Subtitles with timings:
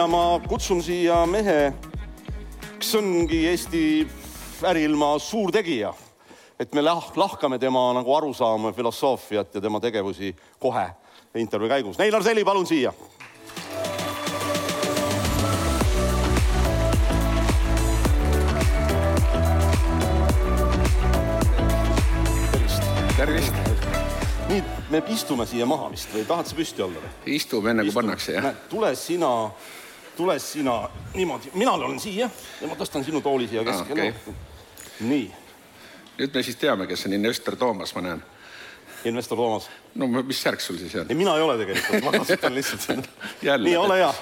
[0.00, 1.72] ja ma kutsun siia mehe,
[2.80, 3.82] kes ongi Eesti
[4.64, 5.92] äriilma suur tegija.
[6.60, 10.86] et me lah lahkame tema nagu arusaama, filosoofiat ja tema tegevusi kohe
[11.34, 11.98] intervjuu käigus.
[11.98, 12.92] Neilar Seli, palun siia
[23.16, 23.52] tervist.
[24.48, 27.10] nii, me istume siia maha vist või tahad sa püsti olla või?
[27.36, 28.54] istume enne kui pannakse jah?
[28.70, 29.28] tule sina,
[30.20, 30.74] tule sina
[31.14, 32.28] niimoodi, mina olen siia
[32.60, 34.34] ja ma tõstan sinu tooli siia keskele okei.
[35.08, 35.30] nii,
[36.18, 38.20] nüüd me siis teame, kes on investor Toomas, ma näen.
[39.08, 39.70] investor Toomas.
[39.94, 41.08] no mis särk sul siis on?
[41.08, 43.08] ei, mina ei ole tegelikult, ma kasutan lihtsalt
[43.48, 43.68] Jälle.
[43.68, 44.12] nii, ole hea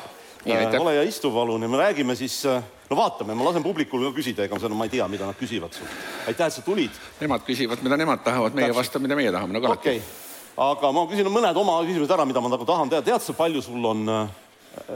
[0.47, 0.81] aitäh.
[0.81, 4.15] ole hea, istu palun ja me räägime siis, äh, no vaatame, ma lasen publikul ka
[4.21, 6.01] küsida, ega seda ma ei tea, mida nad küsivad sult.
[6.27, 6.95] aitäh, et sa tulid.
[7.21, 10.03] Nemad küsivad, mida nemad tahavad, meie vastame, mida meie tahame, nagu alati okay.,
[10.59, 13.07] aga ma küsin mõned oma küsimused ära, mida ma nagu tahan teada.
[13.11, 14.37] tead sa, palju sul on äh,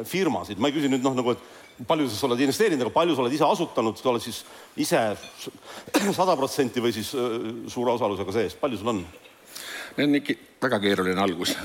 [0.08, 3.24] firmasid, ma ei küsi nüüd noh, nagu, et palju sa oled investeerinud, aga palju sa
[3.24, 4.42] oled ise asutanud, sa oled siis
[4.84, 5.02] ise
[6.18, 7.40] sada protsenti või siis äh,
[7.72, 9.02] suure osalusega sees, palju sul on?
[9.96, 11.56] Need on ikka väga keeruline algus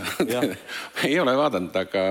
[1.08, 2.08] ei ole vaadanud, aga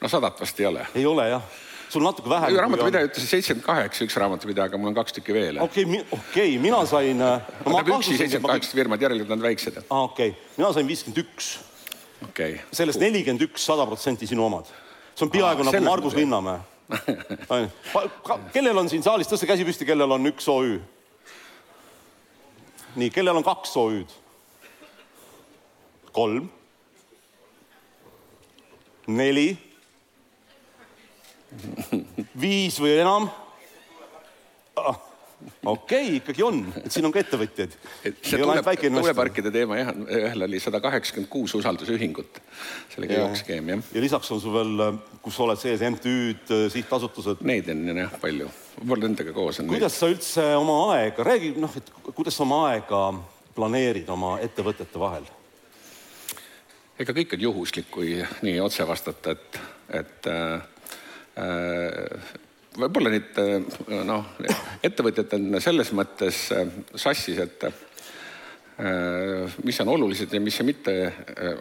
[0.00, 0.86] no sadat vast ei ole.
[0.94, 1.44] ei ole jah,
[1.88, 2.56] sul natuke vähem.
[2.58, 5.60] raamatupidaja ütles seitsekümmend kaheksa, üks raamatupidaja, aga mul on kaks tükki veel.
[5.62, 9.82] okei okay,, okei okay,, mina sain äh, no, üksi seitsekümmend kaheksa firmat, järelikult nad väiksed.
[9.84, 11.52] aa okei okay., mina sain viiskümmend üks,
[12.28, 12.64] okei okay.
[12.72, 14.72] sellest nelikümmend üks, sada protsenti sinu omad.
[15.14, 16.14] See on peaaegu Aa, nagu Margus.
[16.14, 16.60] Linnamäe.
[18.52, 20.80] kellel on siin saalis, tõsta käsi püsti, kellel on üks OÜ?
[22.96, 24.10] nii, kellel on kaks OÜ-d?
[26.12, 26.50] kolm?
[29.06, 29.48] neli?
[32.40, 33.30] viis või enam?
[35.64, 37.76] Okei okay,, ikkagi on, et siin on ka ettevõtjaid.
[38.04, 38.88] et see investor.
[38.94, 42.40] tuuleparkide teema jah, ühel oli sada kaheksakümmend kuus usaldusühingut.
[42.94, 43.20] sellega Ja.
[43.24, 43.84] jooksis skeem jah.
[43.94, 47.44] ja lisaks on sul veel, kus oled sees MTÜ-d, sihtasutused.
[47.44, 48.50] Neid on jah palju,
[48.80, 49.76] võib-olla nendega koos on neid.
[49.78, 53.06] kuidas sa üldse oma aega, räägi noh, et kuidas sa oma aega
[53.54, 55.26] planeerid oma ettevõtete vahel?
[56.98, 58.16] ega kõik on juhuslik, kui
[58.46, 59.60] nii otse vastata, et,
[60.00, 60.62] et äh,
[61.42, 62.34] äh,
[62.78, 63.56] võib-olla nüüd äh,
[64.06, 64.26] noh,
[64.84, 66.66] ettevõtjad on selles mõttes äh,
[66.98, 70.94] sassis, et äh, mis on olulised ja mis on mitte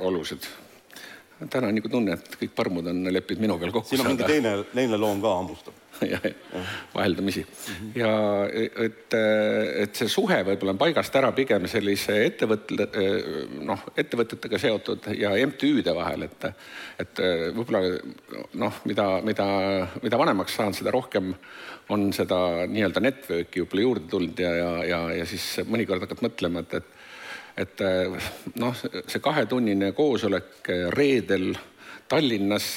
[0.01, 0.47] olulised.
[1.49, 4.27] Täna on nagu tunne, et kõik parmud on leppinud minu peal kokku siin on mingi
[4.27, 5.79] teine, teine loom ka hammustab.
[6.01, 6.61] ja, ja
[6.94, 7.44] vaheldumisi.
[7.95, 8.11] Ja
[8.49, 9.13] et,
[9.83, 12.88] et see suhe võib-olla on paigast ära pigem sellise ettevõtte,
[13.66, 16.47] noh, ettevõtetega seotud ja MTÜ-de vahel, et,
[17.03, 17.23] et
[17.55, 17.83] võib-olla
[18.63, 19.47] noh, mida, mida,
[20.03, 21.33] mida vanemaks saan, seda rohkem
[21.94, 26.63] on seda nii-öelda network'i võib-olla juurde tulnud ja, ja, ja, ja siis mõnikord hakkad mõtlema,
[26.63, 27.02] et, et
[27.57, 27.81] et
[28.59, 31.51] noh, see kahetunnine koosolek reedel
[32.09, 32.69] Tallinnas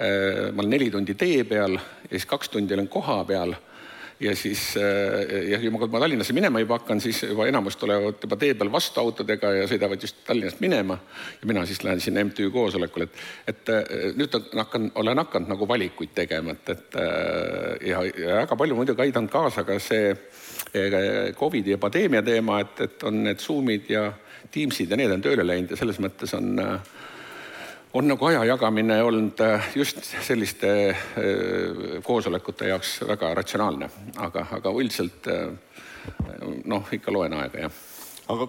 [0.00, 3.54] Äh, ma olen neli tundi tee peal ja siis kaks tundi olen koha peal.
[4.20, 8.38] Ja siis äh, ja kui ma, Tallinnasse minema juba hakkan, siis juba enamus tulevad juba
[8.38, 11.00] tee peal vastu autodega ja sõidavad just Tallinnast minema.
[11.40, 13.18] Ja mina siis lähen sinna MTÜ koosolekule, et,
[13.50, 16.98] et äh, nüüd hakkan, olen hakanud nagu valikuid tegema, et, et
[17.90, 20.14] ja, ja väga palju muidugi aidanud kaasa ka see
[21.38, 24.08] Covidi ja pandeemia teema, et, et on need Zoom'id ja
[24.52, 26.94] Teamsid ja need on tööle läinud ja selles mõttes on äh,
[27.96, 30.72] on nagu aja jagamine olnud äh, just selliste
[32.04, 33.88] koosolekute jaoks väga ratsionaalne,
[34.28, 35.28] aga, aga üldiselt
[36.68, 37.78] noh, ikka loen aega, jah.
[38.34, 38.48] aga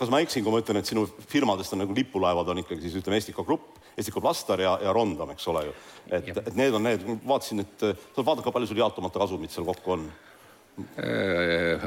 [0.00, 2.96] kas ma eksin, kui ma ütlen, et sinu firmadest on nagu lipulaevad on ikkagi siis
[3.02, 5.74] ütleme, Estika Grupp, Estika Plaster ja, ja Rondam, eks ole ju.
[6.08, 9.68] et, et need on need, vaatasin, et sa vaatad ka palju sul jaotamata kasumit seal
[9.68, 10.06] kokku on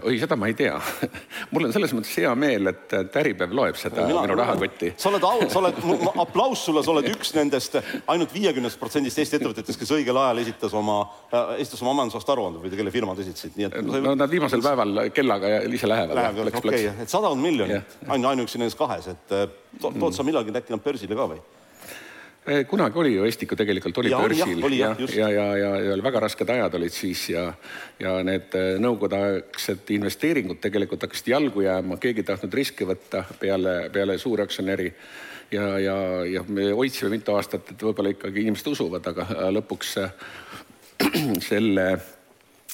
[0.04, 0.76] oi, seda ma ei tea
[1.54, 4.92] mul on selles mõttes hea meel, et, et Äripäev loeb seda Mina, minu rahakotti.
[5.02, 5.80] sa oled au, sa oled,
[6.22, 10.76] aplaus sulle, sa oled üks nendest ainult viiekümnest protsendist Eesti ettevõtetest, kes õigel ajal esitas
[10.78, 11.00] oma,
[11.58, 13.80] esitas oma majandusaasta aruande või kelle firmad esitasid, nii et.
[13.88, 16.16] no nad viimasel päeval kellaga ise lähevad.
[16.20, 19.36] Läheb, okei, et sadakond miljonit, ainu, ainuüksi nendes kahes, et
[19.80, 20.14] tood mm.
[20.16, 21.42] sa millalgi äkki nad börsile ka või?
[22.70, 24.64] Kunagi oli ju Estiku tegelikult oli ja, börsil.
[24.78, 27.46] ja, ja, ja, ja, ja, ja väga rasked ajad olid siis ja,
[28.00, 34.18] ja need nõukogudeaegsed investeeringud tegelikult hakkasid jalgu jääma, keegi ei tahtnud riske võtta peale, peale
[34.18, 34.92] suuraktsionäri.
[35.54, 35.96] Ja, ja,
[36.26, 39.92] ja me hoidsime mitu aastat, et võib-olla ikkagi inimesed usuvad, aga lõpuks
[41.50, 41.86] selle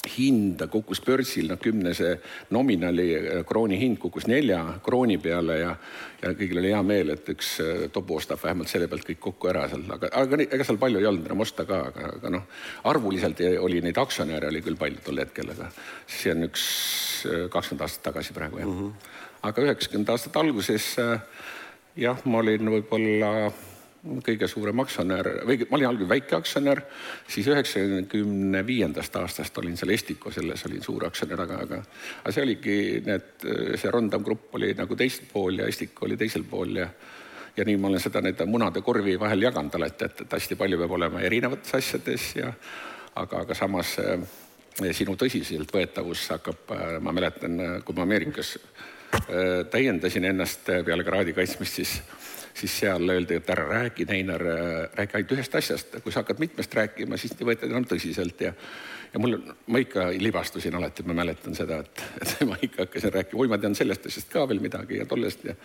[0.08, 2.14] hind kukkus börsil, noh kümnese
[2.56, 3.06] nominaali
[3.48, 5.74] krooni hind kukkus nelja krooni peale ja,
[6.22, 7.50] ja kõigil oli hea meel, et üks
[7.92, 11.08] tobu ostab vähemalt selle pealt kõik kokku ära seal, aga, aga ega seal palju ei
[11.10, 12.46] olnud enam osta ka, aga, aga noh,
[12.88, 15.68] arvuliselt oli neid aktsionäre oli küll palju tol hetkel, aga
[16.08, 16.64] see on üks
[17.52, 18.78] kakskümmend aastat tagasi praegu jah mm.
[18.80, 19.10] -hmm.
[19.50, 20.94] aga üheksakümnendate aastate alguses
[22.00, 23.50] jah, ma olin võib-olla
[24.00, 26.80] kõige suurem aktsionär või ma olin algul väike aktsionär,
[27.28, 31.80] siis üheksakümne viiendast aastast olin seal Estico, selles olin suur aktsionär, aga, aga
[32.22, 33.44] aga see oligi need,
[33.76, 36.88] see Rondam Grupp oli nagu teisel pool ja Estico oli teisel pool ja
[37.56, 40.78] ja nii ma olen seda nende munade korvi vahel jaganud alati, et, et hästi palju
[40.80, 42.52] peab olema erinevates asjades ja
[43.20, 44.22] aga, aga samas äh,
[44.96, 48.56] sinu tõsiseltvõetavus hakkab, äh, ma mäletan, kui ma Ameerikas
[49.70, 51.96] täiendasin ennast peale kraadi kaitsmist, siis
[52.60, 54.44] siis seal öeldi, et ära räägi, Neinar,
[54.94, 58.54] räägi ainult ühest asjast, kui sa hakkad mitmest rääkima, siis ei võeta enam tõsiselt ja
[59.10, 59.34] ja mul,
[59.66, 63.58] ma ikka libastusin alati, ma mäletan seda, et, et ma ikka hakkasin rääkima, oi, ma
[63.58, 65.56] tean sellest asjast ka veel midagi ja tollest ja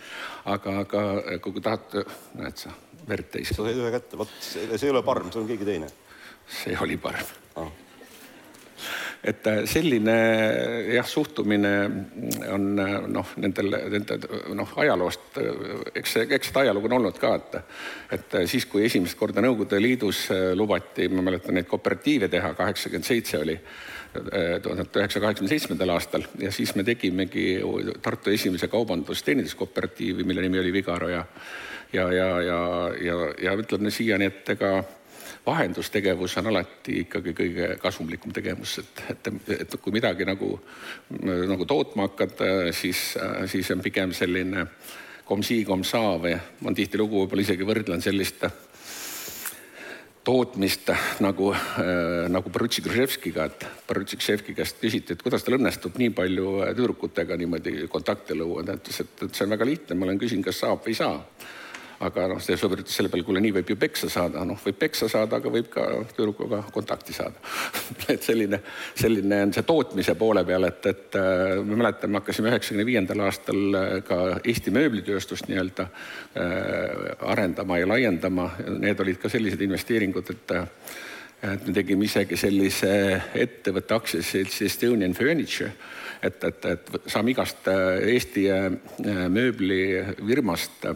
[0.50, 1.04] aga, aga
[1.44, 2.10] kui tahad,
[2.40, 2.74] näed sa,
[3.06, 3.52] verd täis.
[3.54, 5.92] sa said ühe kätte, vot see, see ei ole parm, see on keegi teine.
[6.46, 7.70] see oli parm ah
[9.26, 10.14] et äh, selline
[10.94, 11.72] jah, suhtumine
[12.54, 14.18] on äh, noh, nendel, nende
[14.54, 17.58] noh, ajaloost, äh, eks see, eks seda ajalugu on olnud ka, et
[18.16, 23.40] et siis, kui esimest korda Nõukogude Liidus lubati, ma mäletan neid kooperatiive teha, kaheksakümmend seitse
[23.42, 23.56] oli,
[24.62, 27.58] tuhat üheksasaja kaheksakümne seitsmendal aastal ja siis me tegimegi
[28.02, 31.24] Tartu esimese kaubandus-teeninduskooperatiivi, mille nimi oli Vigaro ja
[31.92, 32.60] ja, ja, ja,
[33.00, 34.78] ja, ja ütleme siiani, et ega
[35.46, 40.56] vahendustegevus on alati ikkagi kõige kasumlikum tegevus, et, et, et kui midagi nagu,
[41.22, 43.12] nagu tootma hakata, siis,
[43.50, 44.66] siis on pigem selline
[45.26, 48.46] kom-si, kom-sa või ma tihtilugu võib-olla isegi võrdlen sellist
[50.26, 50.90] tootmist
[51.22, 56.10] nagu äh,, nagu Borutsik Gruževskiga, et Borutsik Šefki käest küsiti, et kuidas tal õnnestub nii
[56.16, 60.18] palju tüdrukutega niimoodi kontakte luua, ta ütles, et, et see on väga lihtne, ma olen
[60.18, 61.14] küsinud, kas saab või ei saa
[62.04, 64.76] aga noh, see sõber ütles selle peale, kuule, nii võib ju peksa saada, noh, võib
[64.80, 67.40] peksa saada, aga võib ka tüdrukuga kontakti saada.
[68.12, 68.60] Et selline,
[68.98, 73.80] selline on see tootmise poole peal, et, et äh, me mäletame, hakkasime üheksakümne viiendal aastal
[73.80, 78.50] äh, ka Eesti mööblitööstust nii-öelda äh, arendama ja laiendama.
[78.76, 80.56] Need olid ka sellised investeeringud, et
[81.46, 82.90] et me tegime isegi sellise
[83.36, 85.68] ettevõtte aktsiaseltsi Estonian Furniture,
[86.24, 88.46] et, et, et saame igast Eesti
[89.04, 90.88] mööblifirmast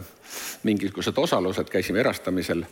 [0.63, 2.65] mingisugused osalused, käisime erastamisel.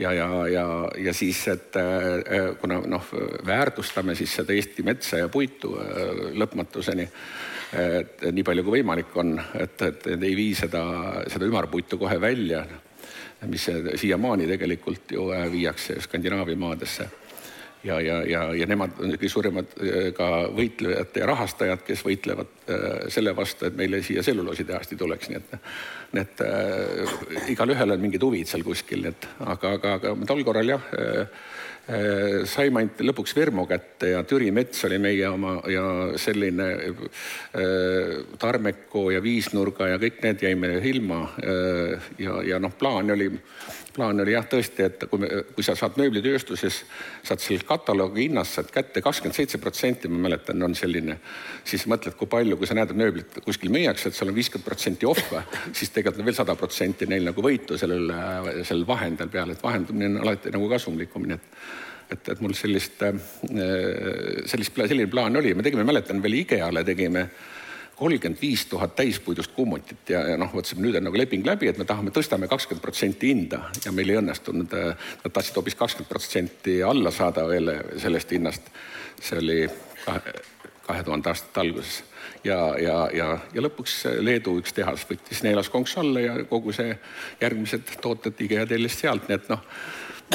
[0.00, 0.66] Ja, ja, ja,
[0.96, 3.08] ja siis, et äh, kuna noh,
[3.46, 7.04] väärtustame siis seda Eesti metsa ja puitu äh, lõpmatuseni,
[7.70, 10.80] et nii palju kui võimalik on, et, et ei vii seda,
[11.30, 12.64] seda ümarpuitu kohe välja,
[13.46, 13.68] mis
[14.00, 17.06] siiamaani tegelikult ju äh, viiakse Skandinaavia maadesse
[17.84, 22.52] ja, ja, ja, ja nemad on kõige suuremad äh, ka võitlejad ja rahastajad, kes võitlevad
[22.68, 25.56] äh, selle vastu, et meile siia tselluloositehast ei tuleks, nii et
[26.10, 30.74] nii et äh, igalühel on mingid huvid seal kuskil, et aga, aga, aga tol korral
[30.74, 31.42] jah äh,,
[31.90, 35.84] äh saime ainult lõpuks Vermo kätte ja Türi mets oli meie oma ja
[36.20, 43.14] selline äh, Tarmeko ja Viisnurga ja kõik need jäime ilma äh, ja, ja noh, plaan
[43.14, 43.30] oli
[43.94, 46.80] plaan oli jah, tõesti, et kui me, kui sa saad mööblitööstuses,
[47.26, 51.18] saad seal kataloogi hinnast saad kätte kakskümmend seitse protsenti, ma mäletan, on selline,
[51.66, 54.66] siis mõtled, kui palju, kui sa näed, et mööblit kuskil müüakse, et seal on viiskümmend
[54.66, 58.10] protsenti ohve, siis tegelikult on veel sada protsenti neil nagu võitu sellel,
[58.62, 61.54] sellel vahendel peal, et vahendamine on alati nagu kasumlikum, nii et
[62.10, 63.04] et, et mul sellist,
[64.50, 67.59] sellist, selline plaan oli, me tegime, mäletan veel IKEA-le tegime äh,
[68.00, 71.78] kolmkümmend viis tuhat täispuidust kummutit ja, ja noh, mõtlesime, nüüd on nagu leping läbi, et
[71.78, 74.72] me tahame, tõstame kakskümmend protsenti hinda ja meil ei õnnestunud.
[74.72, 78.72] Nad tahtsid hoopis kakskümmend protsenti alla saada veel sellest hinnast.
[79.20, 79.58] see oli
[80.06, 82.00] kahe, tuhande aastate alguses
[82.44, 86.96] ja, ja, ja, ja lõpuks Leedu üks tehas võttis neelas konks alla ja kogu see
[87.42, 89.62] järgmised tooted IKEA tellis sealt, nii et noh,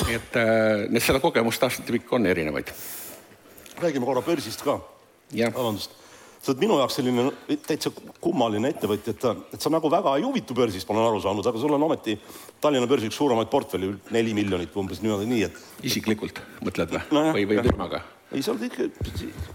[0.04, 2.70] nii et äh, need seda kogemust aastate pikk on erinevaid.
[3.82, 4.80] räägime korra börsist ka.
[5.34, 6.05] vabandust
[6.46, 7.24] sa oled minu jaoks selline
[7.66, 7.90] täitsa
[8.22, 11.62] kummaline ettevõtja, et, et sa nagu väga ei huvitu börsist, ma olen aru saanud, aga
[11.62, 12.18] sul on ometi
[12.62, 15.58] Tallinna börsi üks suuremaid portfelli, neli miljonit umbes niimoodi, nii et.
[15.90, 18.04] isiklikult mõtled või no, või, või firmaga?
[18.30, 18.90] ei, sa oled ikka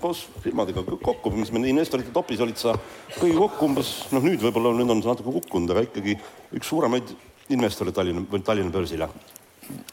[0.03, 2.75] koos firmadega kokku, mis me investorite topis olid sa
[3.21, 6.17] kõigi kokku umbes, noh, nüüd võib-olla nüüd on see natuke kukkunud, aga ikkagi
[6.59, 7.15] üks suuremaid
[7.55, 9.11] investoreid Tallinna, Tallinna börsile.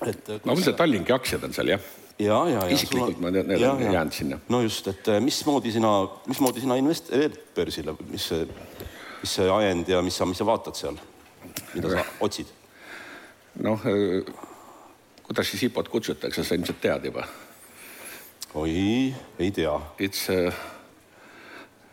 [0.05, 0.35] Et.
[0.45, 1.87] no ilmselt Tallinki aktsiad on seal jah
[2.19, 2.67] ja, ja, ja.
[2.67, 4.39] isiklikult ma tean, on jäänud sinna.
[4.49, 5.91] no just, et eh, mismoodi sina,
[6.27, 8.47] mismoodi sina investeerid börsile, mis see,
[9.21, 10.97] mis see ajend ja mis sa, mis sa vaatad seal,
[11.75, 12.53] mida sa otsid?
[13.63, 14.33] noh, eh,
[15.27, 17.27] kuidas siis IPO-t kutsutakse, sa ilmselt tead juba?
[18.57, 19.75] oi, ei tea.
[19.99, 20.53] It's uh,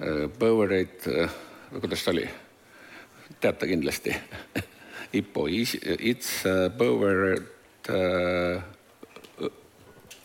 [0.01, 1.31] uh, Powerade uh,,
[1.81, 2.29] kuidas ta oli?
[3.41, 4.15] teate kindlasti
[5.21, 5.47] IPO,
[6.01, 6.45] it's
[6.79, 7.54] Powerade uh,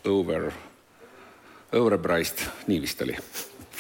[0.06, 0.50] over,
[1.72, 3.18] overpriced, nii vist oli.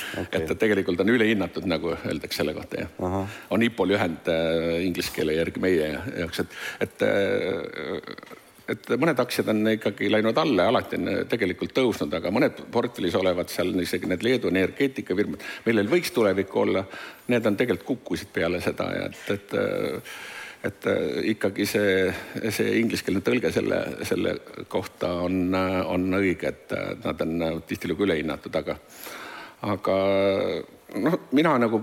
[0.09, 0.41] Okay..
[0.41, 3.17] et tegelikult on ülehinnatud, nagu öeldakse selle kohta jah.
[3.51, 6.55] on IPO lühend äh, inglise keele järgi meie jaoks, et,
[6.85, 8.37] et äh,
[8.69, 13.17] et mõned aktsiad on ikkagi läinud alla ja alati on tegelikult tõusnud, aga mõned portfellis
[13.17, 16.83] olevad seal isegi need Leedu energeetikafirmad, millel võiks tulevikku olla,
[17.33, 19.57] need on tegelikult kukkusid peale seda ja et, et
[20.65, 20.87] et
[21.31, 22.09] ikkagi see,
[22.51, 24.33] see ingliskeelne tõlge selle, selle
[24.67, 26.75] kohta on, on õige, et
[27.05, 28.75] nad on tihtilugu ülehinnatud, aga,
[29.71, 29.95] aga
[30.99, 31.79] noh, mina nagu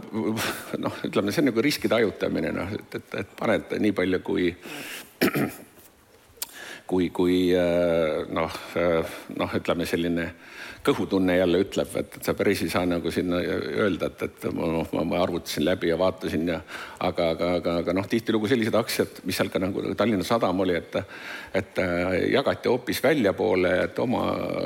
[0.84, 4.50] noh, ütleme, see on nagu riskide hajutamine, noh, et, et, et paned nii palju, kui
[6.86, 10.30] kui, kui äh, noh, äh, noh, ütleme selline
[10.86, 14.68] kõhutunne jälle ütleb, et, et sa päris ei saa nagu sinna öelda, et, et ma,
[14.92, 16.60] ma, ma arvutasin läbi ja vaatasin ja
[17.00, 20.76] aga, aga, aga, aga noh, tihtilugu sellised aktsiad, mis seal ka nagu Tallinna Sadam oli,
[20.78, 21.00] et
[21.56, 24.24] et äh, jagati hoopis väljapoole, et oma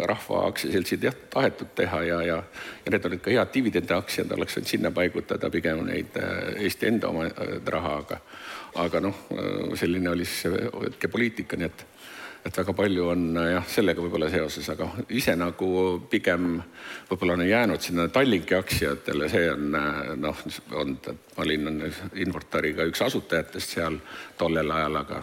[0.09, 2.39] rahva aktsiaseltsid jah, tahetud teha ja, ja
[2.85, 6.17] ja need olid ka head dividendiaktsiad, oleks võinud sinna paigutada pigem neid
[6.57, 7.29] Eesti enda oma
[7.77, 8.21] raha, aga
[8.81, 9.25] aga noh,
[9.79, 10.53] selline oli siis
[10.85, 11.87] hetkepoliitika, nii et
[12.45, 15.73] et väga palju on jah, sellega võib-olla seoses, aga ise nagu
[16.11, 16.55] pigem
[17.11, 19.77] võib-olla olen jäänud sinna Tallinki aktsiatele, see on
[20.23, 20.47] noh,
[20.81, 20.97] on,
[21.37, 21.85] ma olin
[22.23, 24.01] Invotariga üks asutajatest seal
[24.41, 25.23] tollel ajal, aga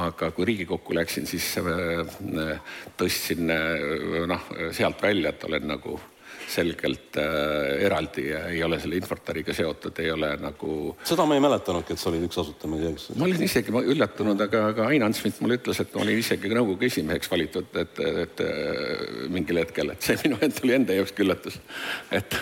[0.00, 5.98] aga kui Riigikokku läksin, siis äh, tõstsin äh, noh, sealt välja, et olen nagu
[6.50, 10.96] selgelt äh, eraldi ja ei ole selle Infortariga seotud, ei ole nagu.
[11.06, 13.08] seda ma ei mäletanudki, et sa olid üks asutaja, ma ei tea, kas.
[13.16, 16.52] ma olin isegi ma üllatunud, aga, aga Ain Ansmit mulle ütles, et ma olin isegi
[16.52, 21.18] nõukogu esimeheks valitud, et, et, et mingil hetkel, et see minu enda oli enda jaoks
[21.22, 21.58] üllatus,
[22.12, 22.38] et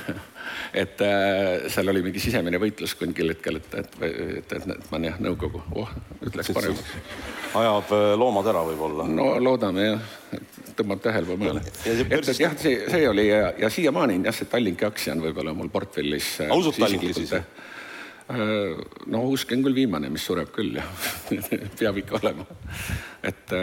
[0.75, 5.01] et äh, seal oli mingi sisemine võitlus mingil hetkel, et, et, et, et, et ma
[5.05, 5.91] jah, nõukogu, oh,
[6.21, 6.95] nüüd läks paremaks.
[7.61, 9.07] ajab äh, loomad ära võib-olla.
[9.11, 10.11] no loodame jah,
[10.81, 15.25] tõmbab tähelepanu et jah, see, see oli ja, ja siiamaani jah, see Tallinki aktsia on
[15.25, 16.37] võib-olla mul portfellis.
[16.45, 17.37] Äh, ausalt Tallinki siis?
[19.11, 20.85] no usk on küll viimane, mis sureb küll ja
[21.81, 22.45] peab ikka olema.
[23.27, 23.55] et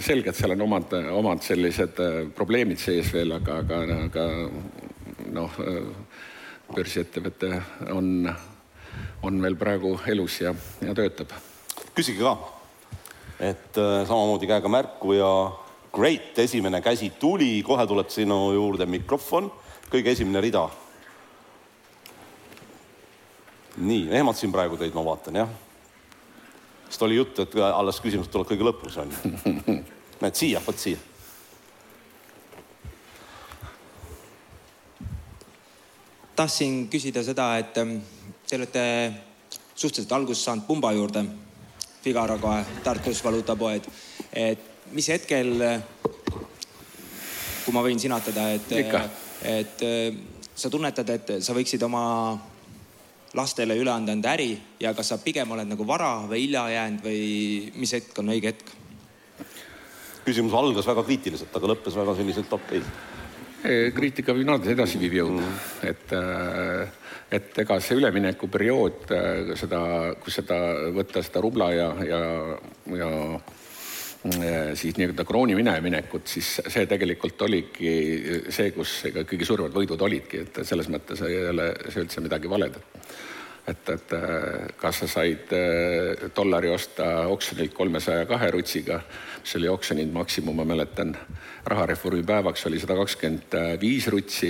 [0.00, 2.00] selgelt seal on omad, omad sellised
[2.38, 4.24] probleemid sees veel, aga, aga, aga
[5.36, 5.60] noh,
[6.74, 7.52] börsiettevõte
[7.94, 8.26] on,
[9.22, 11.32] on veel praegu elus ja, ja töötab.
[11.94, 12.34] küsige ka,
[13.38, 15.30] et äh, samamoodi käega märku ja
[15.96, 19.48] great, esimene käsi tuli, kohe tuleb sinu juurde mikrofon,
[19.90, 20.68] kõige esimene rida.
[23.76, 25.50] nii, ehmatasin praegu teid, ma vaatan, jah.
[26.88, 29.76] sest oli juttu, et alles küsimused tulevad kõige lõpus, on ju.
[30.22, 31.00] näed siia, vot siia
[36.36, 37.96] tahtsin küsida seda, et ähm,
[38.48, 38.82] te olete
[39.74, 41.24] suhteliselt algust saanud pumba juurde,
[42.04, 43.88] Figaro kohe, Tartus valuutapoed,
[44.32, 45.52] et mis hetkel,
[47.64, 48.72] kui ma võin sinatada, et,
[49.50, 49.84] et
[50.54, 52.04] sa tunnetad, et sa võiksid oma
[53.36, 57.04] lastele üle anda enda äri ja kas sa pigem oled nagu vara või hilja jäänud
[57.04, 57.20] või
[57.76, 58.72] mis hetk on õige hetk?
[60.26, 63.04] küsimus algas väga kriitiliselt, aga lõppes väga selliselt okeilt
[63.94, 69.80] kriitika võib alati edasiviiv jõud mm., et, äh, et ega see üleminekuperiood, äh, seda,
[70.22, 70.58] kui seda
[70.94, 72.20] võtta seda rubla ja, ja,
[73.00, 73.10] ja
[74.74, 77.92] siis nii-öelda krooni mineminekut, siis see tegelikult oligi
[78.48, 82.50] see, kus ega kõige suuremad võidud olidki, et selles mõttes ei ole see üldse midagi
[82.50, 82.78] valet.
[83.66, 84.12] et, et
[84.78, 85.50] kas sa said
[86.36, 89.00] dollari osta oksjonilt kolmesaja kahe rutsiga
[89.46, 91.12] mis oli oksjoni maksimum, ma mäletan,
[91.70, 94.48] rahareformi päevaks oli sada kakskümmend viis rutsi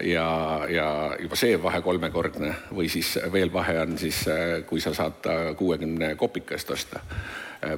[0.00, 0.26] ja,
[0.68, 0.88] ja
[1.20, 4.24] juba see vahe kolmekordne või siis veel vahe on siis,
[4.68, 7.02] kui sa saad ta kuuekümne kopika eest osta,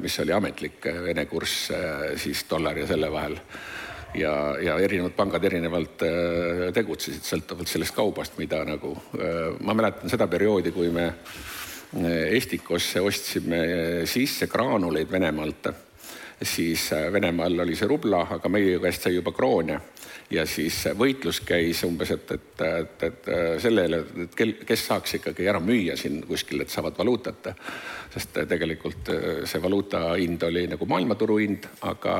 [0.00, 1.70] mis oli ametlik Vene kurss
[2.22, 3.38] siis dollari ja selle vahel.
[4.14, 6.04] ja, ja erinevad pangad erinevalt
[6.74, 8.94] tegutsesid, sõltuvalt sellest kaubast, mida nagu,
[9.60, 11.10] ma mäletan seda perioodi, kui me
[11.94, 13.58] Estikosse ostsime
[14.10, 15.68] sisse graanuleid Venemaalt
[16.42, 19.80] siis äh, Venemaal oli see rubla, aga meie käest sai juba kroone
[20.30, 25.18] ja siis võitlus käis umbes, et, et, et, et äh, sellele, et kel, kes saaks
[25.20, 27.52] ikkagi ära müüa siin kuskil, et saavad valuutat.
[28.14, 32.16] sest tegelikult äh, see valuuta hind oli nagu maailmaturu hind, aga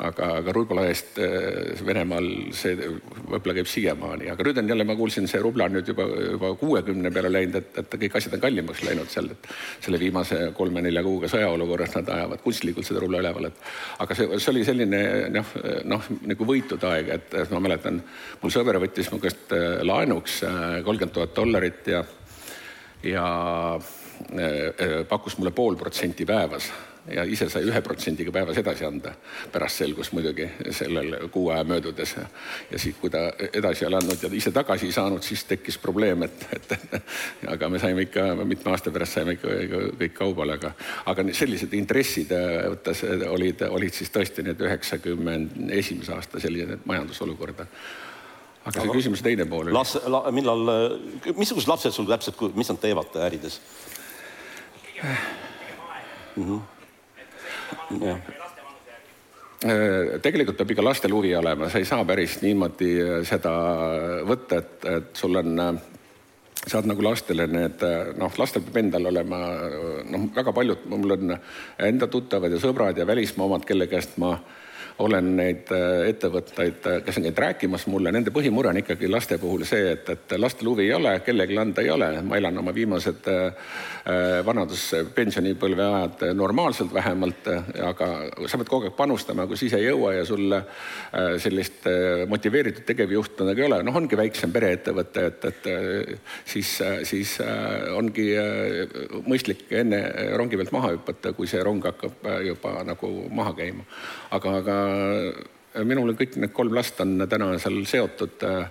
[0.00, 4.96] aga, aga rubla eest eh, Venemaal see võib-olla käib siiamaani, aga nüüd on jälle, ma
[4.96, 8.44] kuulsin, see rubla on nüüd juba, juba kuuekümne peale läinud, et, et kõik asjad on
[8.44, 9.48] kallimaks läinud seal, et
[9.84, 13.66] selle viimase kolme-nelja kuuga sõjaolukorras nad ajavad kunstlikult seda rubla üleval, et
[14.04, 15.02] aga see, see oli selline
[15.34, 15.56] noh,
[15.92, 18.00] noh nagu võitude aeg, et ma mäletan,
[18.40, 22.04] mul sõber võttis mu käest eh, laenuks eh, kolmkümmend tuhat dollarit ja,
[23.04, 23.26] ja
[25.10, 26.70] pakkus mulle pool protsenti päevas
[27.10, 29.12] ja ise sai ühe protsendiga päevas edasi anda.
[29.52, 32.26] pärast selgus muidugi sellel kuu aja möödudes ja,
[32.78, 36.22] siis, kui ta edasi ei ole andnud ja ise tagasi ei saanud, siis tekkis probleem,
[36.22, 36.76] et, et
[37.54, 39.56] aga me saime ikka mitme aasta pärast saime ikka
[39.98, 40.72] kõik kaubale, aga,
[41.10, 47.66] aga sellised intressid võttes olid, olid siis tõesti need üheksakümmend esimese aasta selline majandusolukorda
[48.62, 49.74] aga see küsimuse teine pool oli.
[49.74, 50.68] las- la,, millal,
[51.34, 53.58] missugused lapsed sul täpselt, mis nad teevad ärides
[55.02, 56.46] mm?
[56.46, 56.60] -hmm.
[59.62, 63.52] Äh, tegelikult peab iga lastel huvi olema, sa ei saa päris niimoodi äh, seda
[64.26, 65.76] võtta, et, et sul on, äh,
[66.62, 67.84] saad nagu lastele need,
[68.18, 69.38] noh, lastel peab endal olema,
[70.10, 71.36] noh, väga paljud, mul on
[71.90, 74.61] enda tuttavad ja sõbrad ja välismaa omad, kelle käest ma äh,
[74.98, 79.38] olen neid äh, ettevõtteid, äh, kes on käinud rääkimas mulle, nende põhimure on ikkagi laste
[79.40, 82.10] puhul see, et, et lastel huvi ei ole, kellelegi anda ei ole.
[82.22, 83.70] ma elan oma viimased äh,
[84.46, 87.46] vanaduspensionipõlve ajad normaalselt vähemalt,
[87.86, 88.08] aga
[88.50, 90.56] sa pead kogu aeg panustama, kui sa ise ei jõua ja sul
[91.38, 91.86] sellist
[92.28, 95.70] motiveeritud tegevjuhtu nagu ei ole, noh, ongi väiksem pereettevõte, et, et
[96.50, 96.72] siis,
[97.06, 97.36] siis
[97.94, 98.26] ongi
[99.30, 100.02] mõistlik enne
[100.34, 103.86] rongi pealt maha hüpata, kui see rong hakkab juba nagu maha käima.
[104.34, 104.81] aga, aga
[105.84, 108.66] minul on kõik need kolm last on täna seal seotud äh,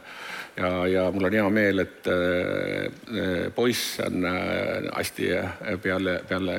[0.58, 5.32] ja, ja mul on hea meel, et äh, poiss on hästi
[5.82, 6.58] peale, peale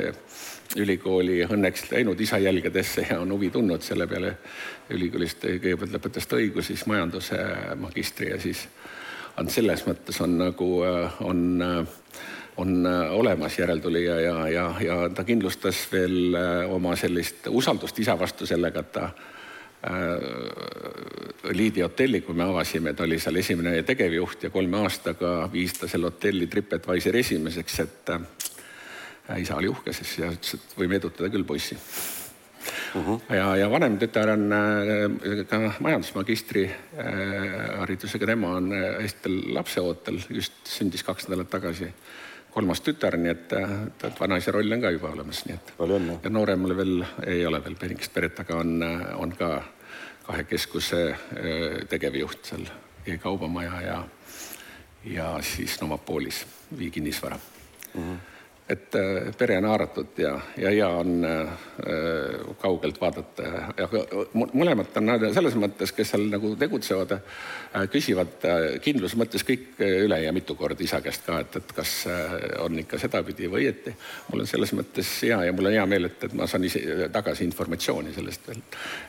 [0.83, 4.37] ülikooli õnneks läinud isa jälgedesse ja on huvi tundnud selle peale.
[4.93, 7.39] ülikoolist kõigepealt lõpetas ta õigus, siis majanduse
[7.81, 8.67] magistri ja siis
[9.41, 10.71] on selles mõttes on nagu
[11.21, 11.87] on
[12.61, 16.37] on olemas järeltulija ja, ja, ja ta kindlustas veel
[16.69, 19.32] oma sellist usaldust isa vastu sellega, et ta Äh,
[21.53, 25.89] Liidi hotelli, kui me avasime, ta oli seal esimene tegevjuht ja kolme aastaga viis ta
[25.91, 31.31] selle hotelli TripAdvisori esimeseks, et äh, isa oli uhke siis ja ütles, et võime edutada
[31.35, 31.83] küll poissi uh.
[32.95, 33.09] Mhm.
[33.09, 33.35] -huh.
[33.35, 36.71] ja, ja vanem tütar on äh, ka majandusmagistri
[37.79, 38.71] haridusega, tema on
[39.03, 41.91] hästi lapseootel, just sündis kaks nädalat tagasi
[42.53, 43.53] kolmas tütar, nii et,
[44.09, 45.75] et vanaisa roll on ka juba olemas, nii et.
[45.79, 46.19] palju õnne.
[46.25, 48.75] ja nooremale veel ei ole veel peenikest peret, aga on,
[49.25, 49.53] on ka
[50.27, 51.05] kahe keskuse
[51.91, 52.67] tegevjuht seal
[53.07, 54.03] e-kaubamaja ja,
[55.05, 56.45] ja siis Novapolis
[56.79, 57.39] Vii kinnisvara
[57.95, 58.03] mm.
[58.03, 58.32] -hmm
[58.73, 61.49] et äh, pere on haaratud ja, ja hea on äh,
[62.63, 63.89] kaugelt vaadata ja
[64.35, 70.21] mõlemad on selles mõttes, kes seal nagu tegutsevad äh,, küsivad äh, kindluse mõttes kõik üle
[70.25, 73.95] ja mitu korda isa käest ka, et, et kas äh, on ikka sedapidi või õieti.
[74.31, 77.11] mul on selles mõttes hea ja mul on hea meel, et, et ma saan ise
[77.13, 78.63] tagasi informatsiooni sellest veel.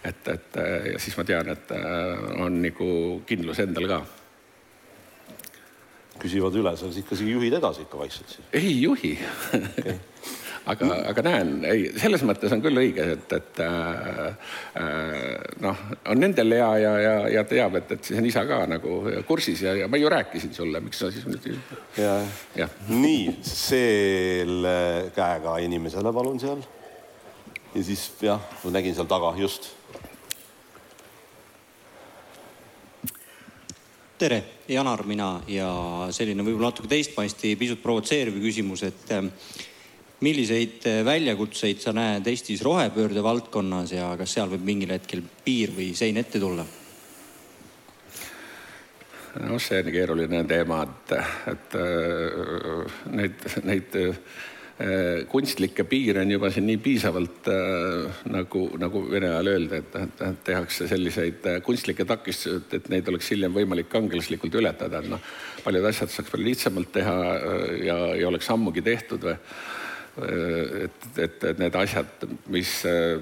[0.03, 1.71] et, et äh, ja siis ma tean, et
[2.41, 2.91] on nagu
[3.27, 4.03] kindlus endal ka
[6.23, 8.49] küsivad üle, sa ikka juhid edasi ikka vaikselt siis?
[8.55, 9.13] ei juhi
[9.53, 9.95] okay.
[10.71, 15.27] aga, aga näen, ei, selles mõttes on küll õige, et, et äh, äh,
[15.63, 19.01] noh, on nendel hea ja, ja, ja teab, et, et siis on isa ka nagu
[19.27, 21.51] kursis ja, ja ma ju rääkisin sulle, miks sa siis nüüd.
[21.99, 22.17] ja,
[22.59, 24.77] ja., nii selle
[25.15, 26.63] käega inimesele palun seal.
[27.73, 29.73] ja siis jah, ma nägin seal taga just
[34.23, 35.69] tere, Janar mina ja
[36.15, 39.27] selline võib-olla natuke teistpaisti, pisut provotseeriv küsimus, et ähm,
[40.23, 45.75] milliseid äh, väljakutseid sa näed Eestis rohepöörde valdkonnas ja kas seal võib mingil hetkel piir
[45.75, 46.65] või sein ette tulla?
[49.33, 51.13] noh, see on keeruline teema, et,
[51.51, 54.52] et äh, neid, neid Äh,
[55.29, 60.87] kunstlikke piire on juba siin nii piisavalt äh, nagu, nagu vene ajal öelda, et, tehakse
[60.89, 65.21] selliseid äh, kunstlikke takistusi, et neid oleks hiljem võimalik kangelaslikult ületada, et noh,
[65.61, 67.15] paljud asjad saaks palju lihtsamalt teha
[67.85, 69.37] ja, ja oleks ammugi tehtud või
[70.83, 72.73] et, et, et need asjad, mis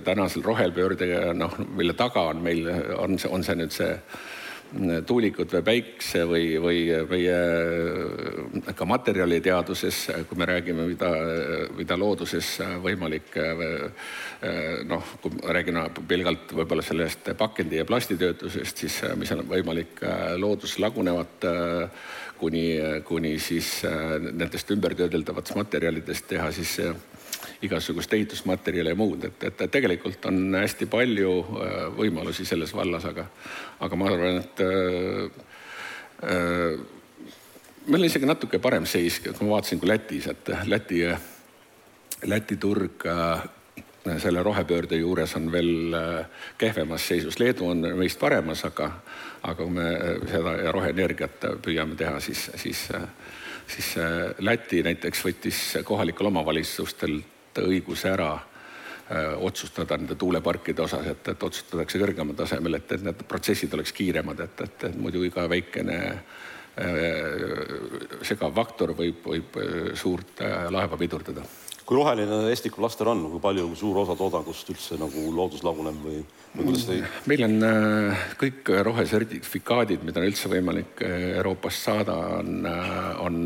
[0.04, 3.94] tänasel rohepöördega noh, mille taga on meil, on on see nüüd see
[5.08, 6.78] tuulikud või päikse või, või
[7.10, 11.10] meie ka materjaliteaduses, kui me räägime, mida,
[11.76, 12.54] mida looduses
[12.84, 13.36] võimalik
[14.88, 20.00] noh, kui ma räägin pelgalt võib-olla sellest pakendi ja plastitöötlusest, siis mis on võimalik
[20.40, 21.48] loodus lagunevat
[22.40, 22.66] kuni,
[23.06, 23.82] kuni siis
[24.32, 26.80] nendest ümbertöödeldavatest materjalidest teha siis
[27.62, 33.28] igasugust ehitusmaterjali ja muud, et, et tegelikult on hästi palju äh, võimalusi selles vallas, aga,
[33.86, 35.46] aga ma arvan, et äh,
[36.26, 36.82] äh,
[37.88, 41.04] meil on isegi natuke parem seis, ma vaatasin, kui Lätis, et Läti,
[42.30, 43.44] Läti turg äh,
[44.22, 45.94] selle rohepöörde juures on veel
[46.58, 47.38] kehvemas seisus.
[47.38, 48.88] Leedu on meist paremas, aga,
[49.46, 49.92] aga kui me
[50.26, 52.88] seda roheenergiat püüame teha, siis, siis,
[53.70, 53.92] siis
[54.42, 57.20] Läti näiteks võttis kohalikel omavalitsustel
[57.60, 58.32] õiguse ära
[59.44, 64.40] otsustada nende tuuleparkide osas, et, et otsustatakse kõrgemal tasemel, et, et need protsessid oleks kiiremad,
[64.40, 65.98] et, et, et muidu iga väikene
[68.24, 69.58] segav faktor võib, võib
[70.00, 70.40] suurt
[70.72, 71.44] laeva pidurdada
[71.92, 75.98] kui roheline Estiku laster on, kui palju, kui suur osa toodangust üldse nagu loodus laguneb
[76.00, 76.22] või,
[76.54, 77.00] või kuidas te?
[77.28, 83.42] meil on äh, kõik rohesertifikaadid, mida on üldse võimalik äh, Euroopast saada, on, äh, on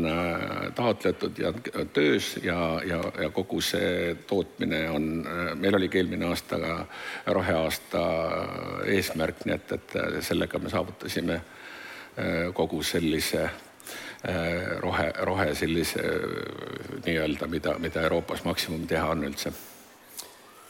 [0.78, 1.50] taotletud ja
[1.90, 5.10] töös ja, ja, ja kogu see tootmine on,
[5.58, 6.78] meil oligi eelmine aasta ka
[7.34, 8.06] roheaasta
[8.94, 11.42] eesmärk, nii et, et sellega me saavutasime
[12.54, 13.48] kogu sellise
[14.82, 19.52] rohe, rohe sellise äh, nii-öelda, mida, mida Euroopas maksimum teha on üldse.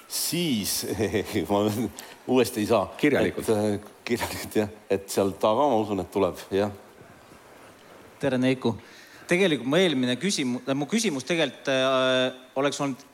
[0.09, 0.87] siis
[1.51, 1.63] ma
[2.27, 2.87] uuesti ei saa.
[2.99, 3.49] kirjalikult.
[3.49, 6.71] Äh, kirjalikult jah, et sealt taga ma usun, et tuleb jah.
[8.21, 8.77] tere, Neiku.
[9.27, 13.07] tegelikult mu eelmine küsimus, mu küsimus tegelikult äh, oleks olnud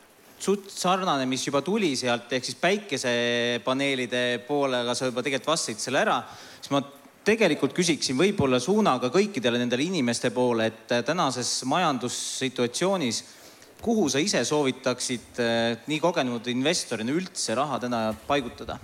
[0.43, 5.79] suht sarnane, mis juba tuli sealt ehk siis päikesepaneelide poole, aga sa juba tegelikult vastasid
[5.79, 6.19] selle ära.
[6.59, 6.83] siis ma
[7.25, 13.23] tegelikult küsiksin võib-olla suunaga kõikidele nendele inimeste poole, et äh, tänases majandussituatsioonis,
[13.83, 18.79] kuhu sa ise soovitaksid äh, nii kogenud investorina üldse raha täna paigutada?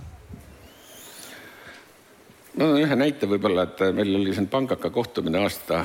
[2.59, 5.83] no ühe näite võib-olla, et äh, meil oli siin pangaka kohtumine aasta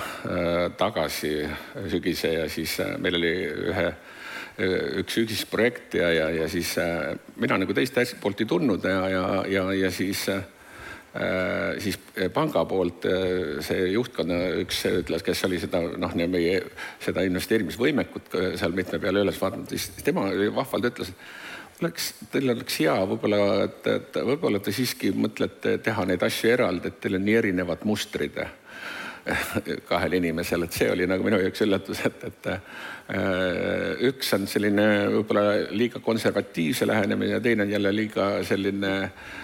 [0.78, 1.36] tagasi
[1.90, 3.36] sügise ja siis meil oli
[3.74, 3.88] ühe
[5.00, 6.76] üks ühisprojekt ja, ja, ja siis
[7.42, 10.44] mina nagu teist poolt ei tundnud ja, ja, ja, ja siis äh,
[11.78, 16.56] siis äh, panga poolt äh, see juhtkonna üks ütles, kes oli seda noh, meie
[17.02, 21.12] seda investeerimisvõimekut seal mitme peale üles vaadanud, siis tema vahvalt ütles,
[21.78, 26.90] oleks, teil oleks hea võib-olla, et, et võib-olla te siiski mõtlete teha neid asju eraldi,
[26.90, 28.42] et teil on nii erinevad mustrid
[29.90, 32.50] kahel inimesel, et see oli nagu minu jaoks üllatus, et, et
[34.10, 39.43] üks on selline võib-olla liiga konservatiivse lähenemine ja teine on jälle liiga selline äh, Äh,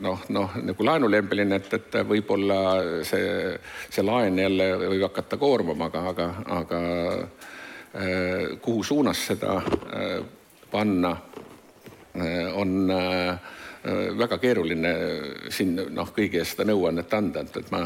[0.00, 2.58] noh, noh nagu laenulembeline, et, et võib-olla
[3.06, 3.54] see,
[3.90, 6.28] see laen jälle võib hakata koormama, aga, aga,
[6.60, 6.82] aga
[7.20, 10.20] äh, kuhu suunas seda äh,
[10.70, 11.16] panna,
[12.58, 12.90] on
[14.18, 14.90] väga keeruline
[15.54, 17.84] siin noh, kõigi eest seda nõuannet anda, et, et ma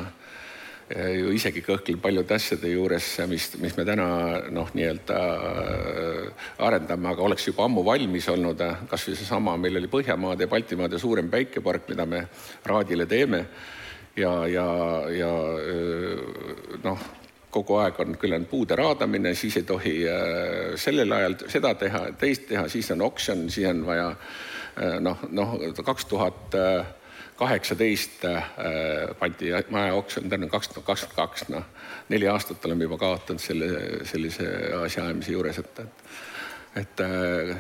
[0.93, 4.07] ju isegi kõhklen paljude asjade juures, mis, mis me täna
[4.53, 9.89] noh, nii-öelda äh, arendame, aga oleks juba ammu valmis olnud, äh, kasvõi seesama, meil oli
[9.89, 12.27] Põhjamaade ja Baltimaade suurem päikepark, mida me
[12.69, 13.47] Raadile teeme.
[14.17, 14.67] ja, ja,
[15.11, 17.07] ja äh, noh,
[17.55, 19.93] kogu aeg on küll on puude raadamine, siis ei tohi
[20.75, 24.09] sellel ajal seda teha, teist teha, siis on oksjon, siis on vaja
[25.01, 25.53] noh, noh
[25.87, 26.57] kaks tuhat
[27.37, 28.45] kaheksateist äh,
[29.19, 31.65] pandi maja oksjon, kakskümmend kaks, noh,
[32.09, 33.71] neli aastat oleme juba kaotanud selle,
[34.07, 34.47] sellise
[34.85, 36.07] asjaajamise juures, et, et
[36.75, 37.57] et äh,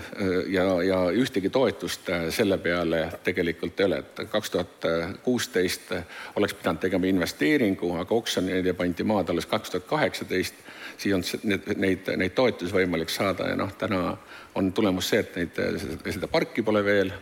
[0.50, 4.86] ja, ja ühtegi toetust äh, selle peale tegelikult ei ole, et kaks tuhat
[5.22, 5.92] kuusteist
[6.34, 10.64] oleks pidanud tegema investeeringu, aga oksjonile pandi maad alles kaks tuhat kaheksateist,
[10.98, 14.16] siis on neid, neid, neid toetusi võimalik saada ja noh, täna
[14.54, 15.62] on tulemus see, et neid,
[16.10, 17.14] seda parki pole veel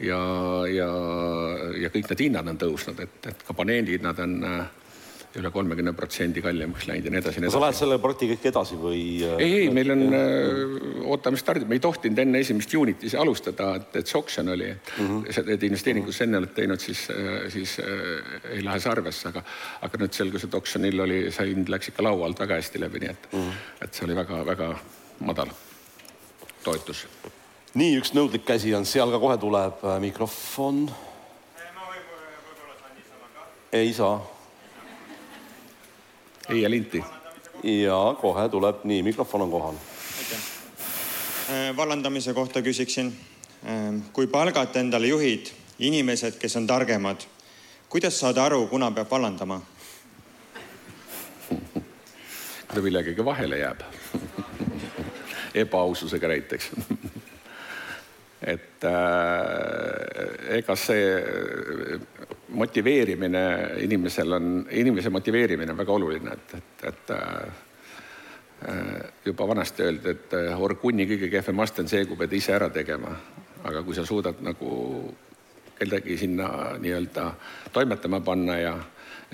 [0.00, 0.20] ja,
[0.70, 0.90] ja,
[1.84, 4.60] ja kõik need hinnad on tõusnud, et, et ka paneeli hinnad on äh,
[5.38, 7.42] üle kolmekümne protsendi kallimaks läinud ja nii edasi.
[7.54, 9.00] sa lähed selle projektiga ikka edasi või?
[9.22, 13.20] Äh, ei, ei, meil on, äh, ootame stardi, me ei tohtinud enne esimest juunit ise
[13.20, 15.54] alustada, et, et see oksjon oli mm, -hmm.
[15.54, 17.06] et investeeringus enne oled teinud, siis,
[17.54, 19.44] siis äh, ei lähe see arvesse, aga,
[19.86, 23.04] aga nüüd selgus, et oksjonil oli, see hind läks ikka laua alt väga hästi läbi,
[23.04, 23.84] nii et mm, -hmm.
[23.86, 24.72] et see oli väga-väga
[25.20, 25.54] madal
[26.64, 27.06] toetus
[27.74, 30.90] nii, üks nõudlik käsi on seal ka, kohe tuleb äh, mikrofon.
[33.72, 34.18] ei saa.
[36.48, 37.02] ei ja linti.
[37.62, 39.74] ja kohe tuleb, nii, mikrofon on kohal.
[41.50, 43.12] Äh, vallandamise kohta küsiksin.
[43.64, 47.22] Äh, kui palgata endale juhid, inimesed, kes on targemad,
[47.88, 49.60] kuidas saada aru, kuna peab vallandama?
[52.70, 53.80] kui ta millegagi vahele jääb
[55.58, 56.70] ebaaususega näiteks
[58.40, 61.08] et äh, ega see
[62.56, 63.42] motiveerimine
[63.84, 67.58] inimesel on, inimese motiveerimine on väga oluline, et, et, et äh,
[69.24, 72.70] juba vanasti öeldi, et äh, orgunni kõige kehvem aste on see, kui pead ise ära
[72.72, 73.14] tegema.
[73.60, 74.70] aga kui sa suudad nagu
[75.76, 77.26] kedagi sinna nii-öelda
[77.72, 78.74] toimetama panna ja,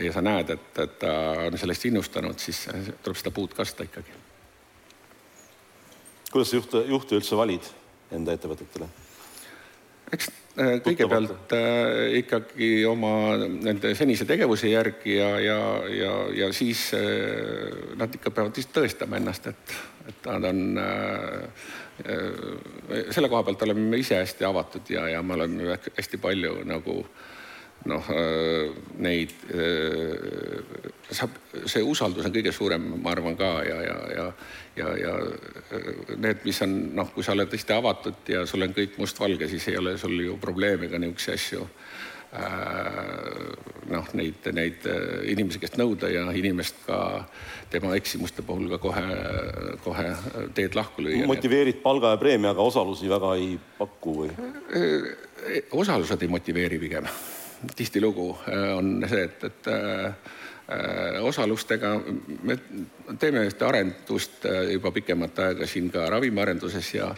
[0.03, 1.13] ja sa näed, et, et ta
[1.47, 2.65] on sellest innustanud, siis
[3.03, 4.11] tuleb seda puud kasta ikkagi.
[6.33, 7.86] kuidas sa juhte, juhte üldse valid?
[8.15, 8.89] Enda ettevõtetele?
[10.15, 15.59] eks kõigepealt äh, ikkagi oma nende senise tegevuse järgi ja, ja,
[15.93, 19.75] ja, ja siis äh, nad ikka peavad lihtsalt tõestama ennast, et,
[20.09, 21.67] et nad on äh,
[22.09, 26.63] äh, selle koha pealt oleme me ise hästi avatud ja, ja me oleme hästi palju
[26.65, 27.03] nagu
[27.87, 28.09] noh,
[29.03, 29.35] neid
[31.11, 31.37] saab,
[31.69, 34.27] see usaldus on kõige suurem, ma arvan ka ja, ja, ja,
[34.81, 35.15] ja, ja
[36.17, 39.69] need, mis on noh, kui sa oled hästi avatud ja sul on kõik mustvalge, siis
[39.71, 41.69] ei ole sul ju probleeme ka niisuguseid asju
[43.93, 44.89] noh, neid, neid
[45.31, 46.99] inimesi, kes nõuda ja inimest ka
[47.73, 49.05] tema eksimuste puhul ka kohe,
[49.85, 50.09] kohe
[50.57, 51.29] teed lahku lüüa.
[51.31, 54.35] motiveerid palga ja preemiaga, osalusi väga ei paku või?
[55.79, 57.09] osalused ei motiveeri pigem
[57.77, 61.95] tihtilugu äh, on see, et, et äh, äh, osalustega
[62.43, 62.59] me
[63.19, 67.11] teeme ühte arendust juba pikemat aega siin ka ravimiarenduses ja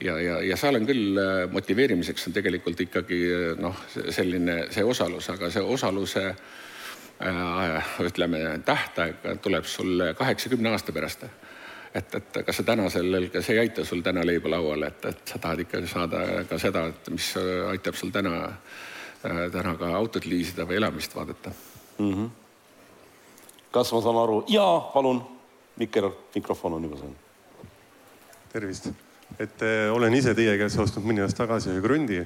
[0.00, 1.18] ja, ja, ja seal on küll
[1.50, 3.18] motiveerimiseks on tegelikult ikkagi
[3.58, 3.80] noh,
[4.14, 11.26] selline see osalus, aga see osaluse äh, ütleme, tähtaeg tuleb sul kaheksakümne aasta pärast.
[11.94, 15.38] et, et kas sa tänasel, kas ei aita sul täna leiba lauale, et, et sa
[15.42, 17.32] tahad ikkagi saada ka seda, et mis
[17.72, 21.50] aitab sul täna Äh, täna ka autot liisida või elamist vaadata
[21.98, 22.12] mm.
[22.12, 22.28] -hmm.
[23.70, 24.44] kas ma saan aru?
[24.48, 25.22] jaa, palun.
[25.78, 27.12] Mikker, mikrofon on juba seal.
[28.52, 28.88] tervist,
[29.38, 32.24] et äh, olen ise teie käest ostnud mõni aasta tagasi ühe krundi.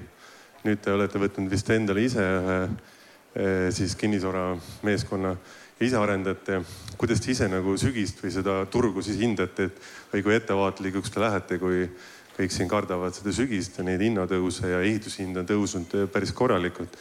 [0.65, 5.37] nüüd te olete võtnud vist endale ise ühe äh, siis kinnisvara meeskonna
[5.81, 6.63] ja ise arendate.
[6.97, 9.81] kuidas te ise nagu sügist või seda turgu siis hindate, et
[10.13, 11.89] või kui ettevaatlikuks te lähete, kui
[12.37, 16.97] kõik siin kardavad seda sügist ja neid hinnatõuse ja ehitushind on tõusnud päris korralikult.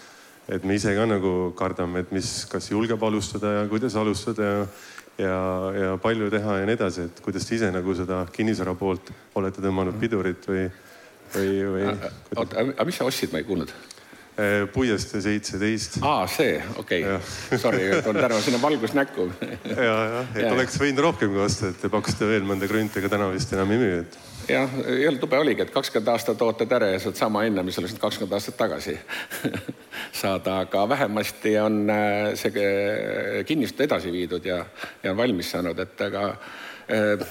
[0.51, 4.65] et me ise ka nagu kardame, et mis, kas julgeb alustada ja kuidas alustada ja,
[5.17, 5.37] ja,
[5.77, 9.61] ja palju teha ja nii edasi, et kuidas te ise nagu seda kinnisvara poolt olete
[9.61, 10.67] tõmmanud pidurit või,
[11.35, 11.87] või, või?
[12.35, 13.71] oota, aga mis sa ostsid, ma ei kuulnud
[14.41, 15.97] Eh, puiestee seitseteist.
[16.01, 19.25] aa, see, okei okay., sorry, toon tänu sinna valgust näkku
[19.67, 23.09] ja, jah, et ja, oleks võinud rohkemgi osta, et te pakusite veel mõnda krunti, aga
[23.11, 24.15] täna vist enam ei müü, et.
[24.51, 27.97] Jah, jälle tube oligi, et kakskümmend aastat ootad ära ja saad sama hinna, mis oleks
[27.99, 28.97] kakskümmend aastat tagasi
[30.21, 34.63] saada, aga vähemasti on äh, see äh, kinnistu edasi viidud ja,
[35.03, 36.29] ja on valmis saanud, et aga
[36.91, 37.27] äh,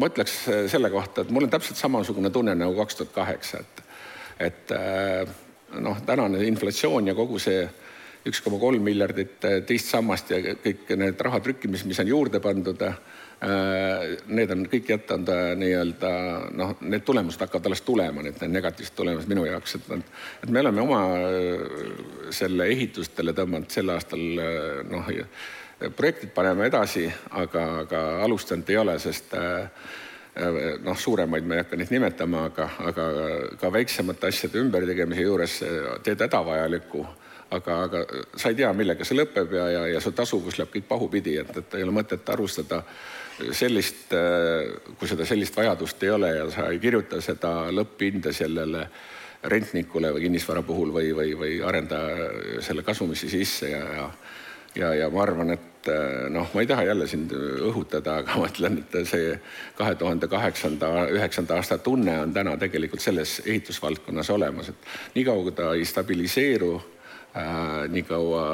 [0.00, 3.86] ma ütleks selle kohta, et mul on täpselt samasugune tunne nagu kaks tuhat kaheksa, et
[4.40, 5.28] et äh,
[5.84, 7.64] noh, tänane inflatsioon ja kogu see
[8.28, 12.40] üks koma kolm miljardit äh, teist sammast ja kõik need raha trükkimised, mis on juurde
[12.42, 12.96] pandud, äh,
[13.40, 16.10] need on kõik jätnud nii-öelda
[16.58, 19.86] noh, need tulemused hakkavad alles tulema, need, negatiivsed tulemused minu jaoks, et,
[20.44, 21.00] et me oleme oma
[22.36, 24.26] selle ehitustele tõmmanud sel aastal
[24.90, 25.08] noh,
[25.96, 27.06] projektid paneme edasi,
[27.40, 29.64] aga, aga alustanud ei ole, sest äh,
[30.36, 33.06] Äh, noh, suuremaid ma ei hakka neid nimetama, aga, aga
[33.58, 35.56] ka väiksemate asjade ümbertegemise juures
[36.06, 37.00] teed hädavajalikku,
[37.56, 38.02] aga, aga
[38.38, 41.50] sa ei tea, millega see lõpeb ja, ja, ja su tasuvus läheb kõik pahupidi, et,
[41.58, 42.84] et ei ole mõtet arvustada
[43.56, 48.86] sellist, äh, kui seda sellist vajadust ei ole ja sa ei kirjuta seda lõpphinda sellele
[49.50, 54.10] rentnikule või kinnisvara puhul või, või, või arendaja selle kasumisse sisse ja, ja
[54.74, 58.48] ja, ja ma arvan, et eh, noh, ma ei taha jälle sind õhutada, aga ma
[58.50, 59.34] ütlen, et see
[59.78, 65.56] kahe tuhande kaheksanda, üheksanda aasta tunne on täna tegelikult selles ehitusvaldkonnas olemas, et niikaua kui
[65.56, 68.44] ta ei stabiliseeru äh,, niikaua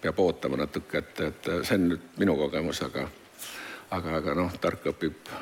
[0.00, 3.08] peab ootama natuke, et, et see on nüüd minu kogemus, aga,
[3.94, 5.32] aga, aga noh, tark õpib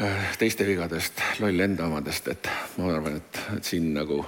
[0.00, 4.20] äh, teiste vigadest, loll enda omadest, et ma arvan, et, et siin nagu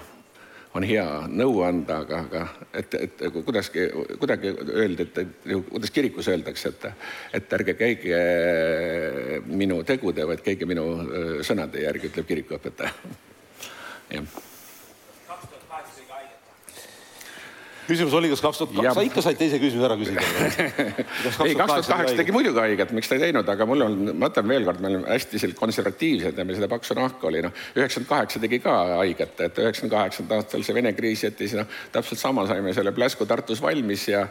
[0.73, 2.45] on hea nõu anda, aga, aga
[2.81, 3.89] et, et kuidagi,
[4.21, 6.87] kuidagi öelda, et, et kuidas kirikus öeldakse, et,
[7.41, 8.23] et ärge käige
[9.51, 10.87] minu tegude, vaid käige minu
[11.45, 13.13] sõnade järgi, ütleb kirikuõpetaja.
[14.17, 14.41] jah
[17.87, 20.23] küsimus oli, kas kaks tuhat kaks, sa ikka said teise küsimuse ära küsida
[21.47, 24.31] ei, kaks tuhat kaheksa tegi muidugi haiget, miks ta ei teinud, aga mul on, ma
[24.33, 28.43] ütlen veelkord, me oleme hästi konservatiivsed ja meil seda paksu nahka oli, noh, üheksakümmend kaheksa
[28.43, 32.75] tegi ka haiget, et üheksakümne kaheksandal aastal see Vene kriis jättis, noh, täpselt sama saime
[32.77, 34.27] selle pläsku Tartus valmis ja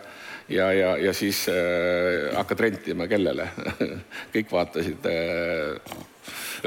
[0.50, 3.48] ja, ja, ja siis äh, hakkad rentima kellele?
[4.34, 5.98] Kõik vaatasid äh,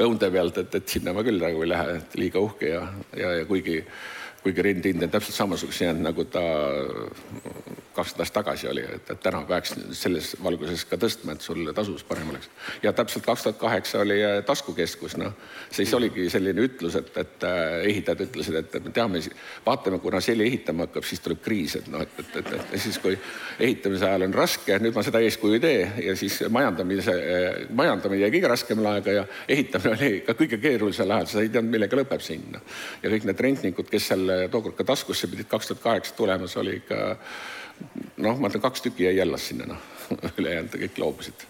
[0.01, 2.83] õunte pealt, et, et sinna ma küll nagu ei lähe, et liiga uhke ja,
[3.15, 3.81] ja, ja kuigi
[4.45, 6.41] kuigi rendihind on täpselt samasuguseks jäänud, nagu ta
[7.95, 12.03] kakskümmend aastat tagasi oli, et, et täna peaks selles valguses ka tõstma, et sul tasus
[12.07, 12.49] parem oleks.
[12.83, 15.33] ja täpselt kaks tuhat kaheksa oli äh, taskukeskus, noh,
[15.71, 19.21] siis oligi selline ütlus, et, et äh, ehitajad ütlesid, et, me teame,
[19.65, 22.81] vaatame, kuna seli ehitama hakkab, siis tuleb kriis, et noh, et, et, et, et, et
[22.81, 23.17] siis, kui
[23.59, 25.81] ehitamise ajal on raske, nüüd ma seda eeskuju ei tee.
[26.05, 27.15] Ja siis majandamise,
[27.75, 31.71] majandamine jäi kõige raskemal aega ja ehitamine oli ka kõige keerulisel ajal, sa ei teadnud,
[31.77, 32.61] millega lõpeb siin no..
[33.03, 36.61] ja kõik need rentnikud, kes seal tookord ka taskusse pidid kaks tuhat kaheksa tulema, see
[36.61, 36.99] oli ikka
[38.17, 39.83] noh, ma ütlen, kaks tükki jäi Jellas sinna, noh,
[40.39, 41.45] ülejäänud kõik loobusid.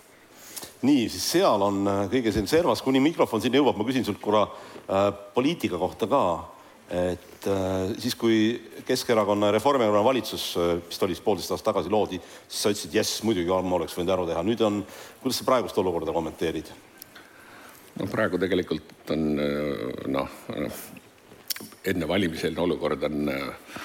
[0.85, 4.21] nii, siis seal on äh, kõige siin servas, kuni mikrofon sinna jõuab, ma küsin sult
[4.21, 6.23] korra äh, poliitika kohta ka.
[6.85, 11.89] et äh, siis, kui Keskerakonna ja Reformierakonna valitsus äh,, vist oli siis poolteist aastat tagasi
[11.89, 14.43] loodi, siis sa ütlesid, jess, muidugi ma oleks võinud ära teha.
[14.45, 14.83] nüüd on,
[15.23, 16.69] kuidas sa praegust olukorda kommenteerid?
[17.99, 20.29] no praegu tegelikult on äh, noh,
[21.87, 23.75] enne valimiseelne olukord on äh,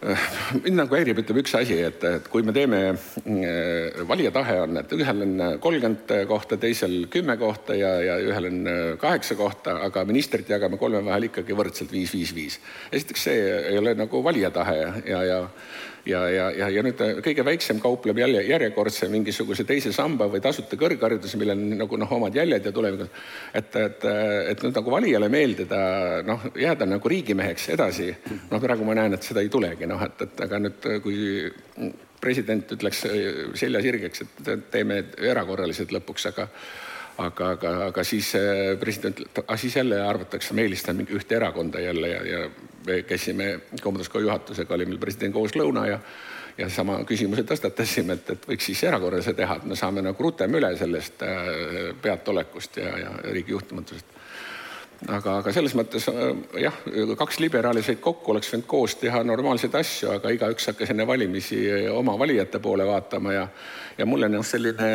[0.00, 4.80] mind nagu häirib, ütleme üks asi, et, et kui me teeme, äh, valija tahe on,
[4.80, 10.06] et ühel on kolmkümmend kohta, teisel kümme kohta ja, ja ühel on kaheksa kohta, aga
[10.08, 12.58] ministrit jagame kolme vahel ikkagi võrdselt viis, viis, viis.
[12.92, 15.40] esiteks see ei ole nagu valija tahe ja, ja, ja
[16.06, 20.78] ja, ja, ja, ja nüüd kõige väiksem kaupleb jälle järjekordse mingisuguse teise samba või tasuta
[20.80, 23.10] kõrghariduse, millel on nagu noh, omad jäljed ja tulevikus.
[23.54, 24.06] et, et,
[24.52, 25.80] et nüüd nagu valijale meeldida,
[26.26, 28.10] noh, jääda nagu riigimeheks edasi.
[28.50, 31.18] noh, praegu ma näen, et seda ei tulegi, noh, et, et aga nüüd, kui
[32.20, 33.06] president ütleks
[33.56, 36.48] selja sirgeks, et teeme erakorralised lõpuks, aga
[37.20, 38.32] aga, aga, aga siis
[38.80, 42.42] president ütleb, aga siis jälle arvatakse, me eelistame mingi ühte erakonda jälle ja, ja
[42.86, 43.52] me käisime
[43.82, 46.00] Kaubanduskoja juhatusega, oli meil presidendi kooslõuna ja
[46.60, 50.54] ja sama küsimuse tõstatasime, et, et võiks siis erakorralise teha, et me saame nagu rutem
[50.58, 51.52] üle sellest äh,
[52.02, 54.18] peataolekust ja, ja riigi juhtimatusest.
[55.08, 56.26] aga, aga selles mõttes äh,
[56.66, 56.76] jah,
[57.18, 61.62] kaks liberaali said kokku, oleks võinud koos teha normaalseid asju, aga igaüks hakkas enne valimisi
[61.94, 63.48] oma valijate poole vaatama ja
[63.98, 64.90] ja mulle noh, selline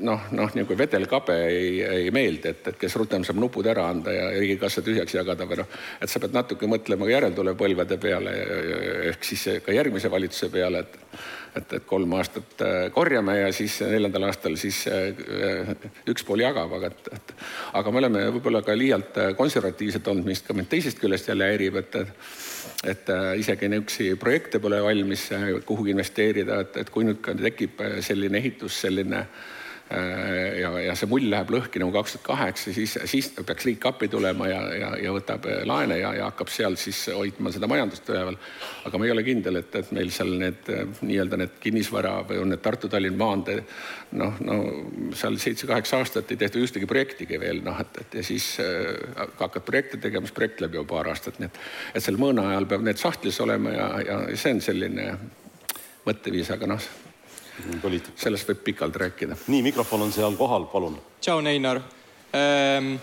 [0.00, 4.14] noh, noh nagu vedelkabe ei, ei meeldi, et, et kes rutem saab nupud ära anda
[4.14, 8.34] ja riigikassa tühjaks jagada või noh, et sa pead natuke mõtlema ka järeltulevpõlvede peale
[9.12, 10.98] ehk siis ka järgmise valitsuse peale, et
[11.56, 15.72] et, et kolm aastat äh, korjame ja siis neljandal aastal siis äh,
[16.08, 17.34] üks pool jagab, aga et, et
[17.80, 21.50] aga me oleme võib-olla ka liialt äh, konservatiivsed olnud, mis ka mind teisest küljest jälle
[21.52, 22.00] häirib, et
[22.82, 25.28] et isegi niisuguseid projekte pole valmis
[25.66, 31.26] kuhugi investeerida, et, kui nüüd tekib selline ehitus, selline äh, Äh, ja, ja see mull
[31.30, 35.12] läheb lõhki nagu kaks tuhat kaheksa, siis, siis peaks riik appi tulema ja, ja, ja
[35.14, 38.38] võtab äh, laene ja, ja hakkab seal siis hoidma seda majandust üleval.
[38.88, 42.40] aga ma ei ole kindel, et, et meil seal need äh, nii-öelda need kinnisvara või
[42.42, 43.60] on need Tartu-Tallinna maantee
[44.20, 44.58] noh, no
[45.18, 48.90] seal seitse-kaheksa aastat ei tehtud ühtegi projektigi veel noh, et, et ja siis äh,
[49.40, 51.62] hakkad projekte tegema, siis projekt läheb juba paar aastat, nii et,
[51.96, 55.14] et sel mõõna ajal peab need sahtlis olema ja, ja see on selline
[56.06, 56.92] mõtteviis, aga noh
[57.82, 58.16] poliitika.
[58.16, 59.36] sellest võib pikalt rääkida.
[59.46, 60.96] nii, mikrofon on seal kohal, palun.
[61.20, 61.80] tšau, Neinar
[62.36, 62.94] ähm,.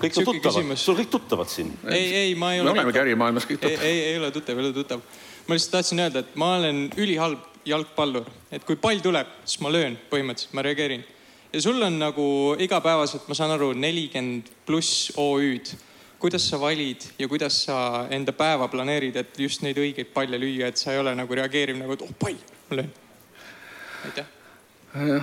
[0.00, 1.72] kõik on tuttavad, sul kõik tuttavad siin.
[1.90, 2.72] ei, ei, ma ei ole.
[2.72, 3.84] me olemegi ärimaailmas kõik tuttavad.
[3.84, 5.04] ei, ei, ei ole tuttav, ei ole tuttav.
[5.46, 9.72] ma lihtsalt tahtsin öelda, et ma olen ülihalb jalgpallur, et kui pall tuleb, siis ma
[9.72, 11.04] löön põhimõtteliselt, ma reageerin.
[11.52, 15.76] ja sul on nagu igapäevaselt, ma saan aru, nelikümmend pluss OÜ-d.
[16.18, 20.72] kuidas sa valid ja kuidas sa enda päeva planeerid, et just neid õigeid palle lüüa,
[20.72, 22.40] et sa ei ole nagu reageeriv nagu, et oh pall,
[22.70, 22.96] ma löön
[24.04, 24.26] aitäh.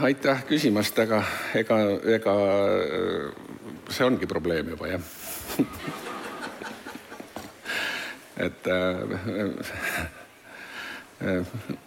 [0.01, 1.23] aitäh küsimast, aga
[1.55, 1.79] ega,
[2.17, 2.35] ega
[3.89, 5.01] see ongi probleem juba jah
[8.47, 8.93] et äh,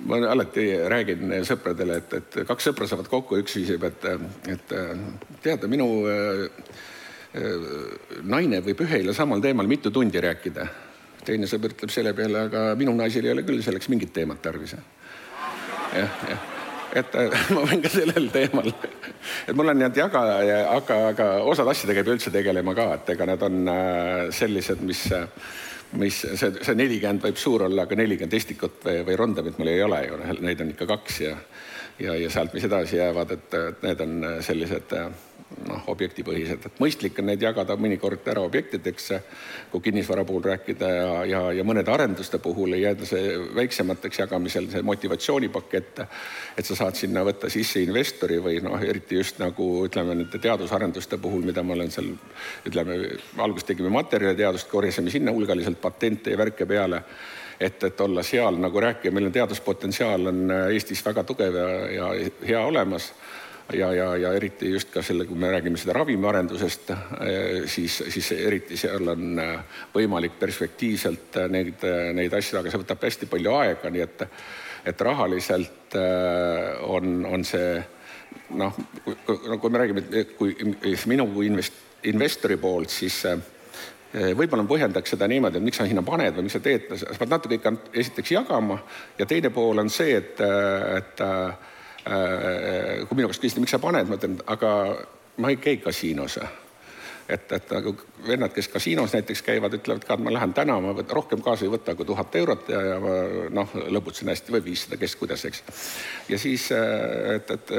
[0.09, 4.07] ma alati räägin sõpradele, et, et kaks sõpra saavad kokku, üks küsib, et,
[4.49, 4.77] et
[5.45, 5.89] tead, minu
[8.25, 10.67] naine võib ühel ja samal teemal mitu tundi rääkida.
[11.29, 14.75] teine sõber ütleb selle peale, aga minu naisel ei ole küll selleks mingit teemat tarvis.
[15.93, 16.58] jah, jah
[16.97, 20.25] et äh, ma võin ka sellel teemal, et mul on need jaga,
[20.75, 24.83] aga, aga osad asjadega ei pea üldse tegelema ka, et ega nad on äh, sellised,
[24.89, 25.05] mis,
[26.01, 29.83] mis see, see nelikümmend võib suur olla, aga nelikümmend estikut või, või rondamit mul ei
[29.85, 31.35] ole ju, neid on ikka kaks ja
[31.99, 34.93] ja, ja sealt, mis edasi jäävad, et, et need on sellised
[35.69, 39.09] noh, objektipõhised, et mõistlik on neid jagada mõnikord ära objektideks,
[39.73, 44.69] kui kinnisvara puhul rääkida ja, ja, ja mõnede arenduste puhul ei jääda see väiksemateks jagamisel
[44.73, 46.03] see motivatsioonipakett,
[46.59, 51.21] et sa saad sinna võtta sisse investori või noh, eriti just nagu ütleme nende teadusarenduste
[51.23, 52.13] puhul, mida ma olen seal
[52.69, 53.01] ütleme,
[53.39, 57.03] alguses tegime materjaliteadust, korjasime sinna hulgaliselt patente ja värke peale
[57.61, 62.13] et, et olla seal nagu rääkija, meil on teaduspotentsiaal on Eestis väga tugev ja, ja
[62.47, 63.11] hea olemas
[63.73, 68.31] ja, ja, ja eriti just ka selle, kui me räägime seda ravimiarendusest, eh, siis, siis
[68.37, 71.85] eriti seal on eh, võimalik perspektiivselt neid,
[72.17, 74.27] neid asju, aga see võtab hästi palju aega, nii et
[74.89, 75.93] et rahaliselt
[76.87, 77.81] on, on see
[78.57, 80.55] noh, kui me räägime, kui
[81.11, 83.19] minu kui invest-, investori poolt, siis
[84.39, 87.19] võib-olla ma põhjendaks seda niimoodi, et miks sa sinna paned või miks sa teed, sa
[87.19, 88.79] pead natuke ikka esiteks jagama
[89.19, 91.25] ja teine pool on see, et, et
[92.09, 94.73] kui minu käest küsida, miks sa paned, ma ütlen, aga
[95.43, 96.39] ma ei käi kasiinos.
[97.29, 97.93] Et, et nagu
[98.25, 101.67] vennad, kes kasiinos näiteks käivad, ütlevad ka, et ma lähen täna, ma võt, rohkem kaasa
[101.67, 103.17] ei võta kui tuhat eurot ja, ja ma
[103.53, 105.61] noh, lõbutsen hästi või viissada, kes kuidas, eks.
[106.33, 107.75] ja siis, et, et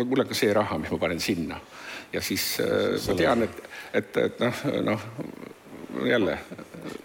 [0.00, 1.60] mul on ka see raha, mis ma panen sinna.
[2.12, 3.04] Ja siis Selle...
[3.10, 3.60] ma tean, et,
[4.00, 5.06] et, et noh, noh
[6.08, 6.38] jälle.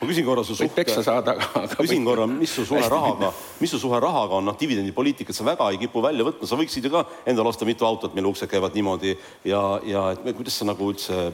[0.02, 0.76] ma küsin korra su suhte.
[0.76, 1.76] peksa saada, aga.
[1.76, 5.70] küsin korra, mis su suhe rahaga, mis su suhe rahaga on, noh, dividendipoliitikat sa väga
[5.72, 8.76] ei kipu välja võtma, sa võiksid ju ka endale osta mitu autot, mille uksed käivad
[8.78, 9.16] niimoodi
[9.46, 11.30] ja, ja et kuidas sa nagu üldse,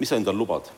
[0.00, 0.72] mis sa endale lubad?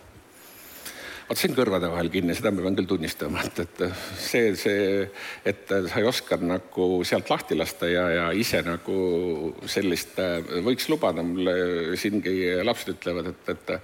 [1.29, 3.83] vot see on kõrvade vahel kinni, seda ma pean küll tunnistama, et, et
[4.17, 5.03] see, see,
[5.49, 8.97] et sa ei oska nagu sealt lahti lasta ja, ja ise nagu
[9.69, 10.17] sellist
[10.65, 12.33] võiks lubada, mulle siingi
[12.65, 13.75] lapsed ütlevad, et, et,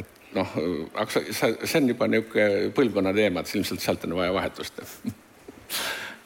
[0.00, 0.56] et noh,
[0.94, 4.82] aga sa, see on juba niisugune põlvkonna teema, et ilmselt sealt on vaja vahetust.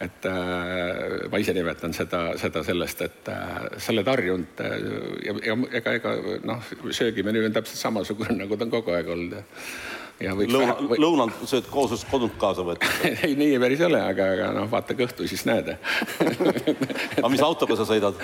[0.00, 4.76] Et äh, ma ise nimetan seda, seda sellest, et äh, sa oled harjunud äh,
[5.26, 6.14] ja, ja ega, ega
[6.48, 9.36] noh, söögimenüü on täpselt samasugune, nagu ta on kogu aeg olnud
[10.20, 12.88] lõuna või..., lõunal sööd koos kodunt kaasa võtta.
[13.26, 15.72] Ei, nii päris ei ole, aga, aga noh, vaata kõhtu, siis näed.
[17.20, 18.20] Aga mis autoga sa sõidad?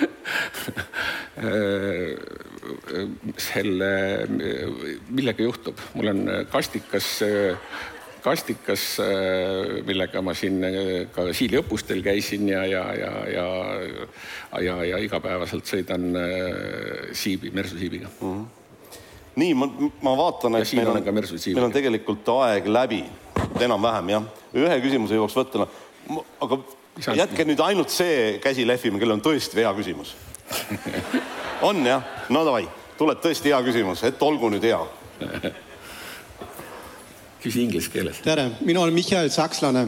[3.47, 3.91] Selle,
[5.09, 7.13] millega juhtub, mul on kastikas
[8.27, 8.97] kastikas,
[9.87, 10.59] millega ma siin
[11.15, 13.47] ka Siili õppustel käisin ja, ja, ja, ja
[14.65, 16.09] ja, ja igapäevaselt sõidan
[17.15, 18.31] siibi, mersusiibiga mm.
[18.31, 18.56] -hmm
[19.37, 19.67] nii, ma,
[20.01, 23.03] ma vaatan, et meil on, meil on tegelikult aeg läbi,
[23.61, 24.25] enam-vähem jah.
[24.57, 26.59] ühe küsimuse jõuaks võtta, no aga
[27.21, 30.15] jätke nüüd ainult see käsi lehvima, kellel on tõesti hea küsimus.
[31.67, 32.03] On jah?
[32.29, 32.67] no davai,
[32.99, 34.79] tuleb tõesti hea küsimus, et olgu nüüd hea.
[37.41, 38.21] Küsi inglise keeles.
[38.25, 39.87] tere, mina olen Mihhail Sakslane.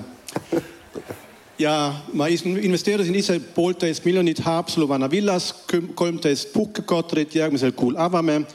[1.59, 1.73] Ja
[2.15, 5.51] ma investeerisin ise poolteist miljonit Haapsalu Villas,
[5.95, 8.45] kolmteist puhkekorterit, järgmisel kuul avame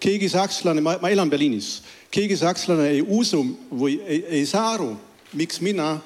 [0.00, 4.92] keegi sakslane, ma, ma elan Berliinis, keegi sakslane ei usu või ei, ei saa aru,
[5.38, 5.96] miks mina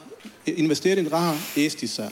[0.46, 2.08] investeerin raha Eestisse.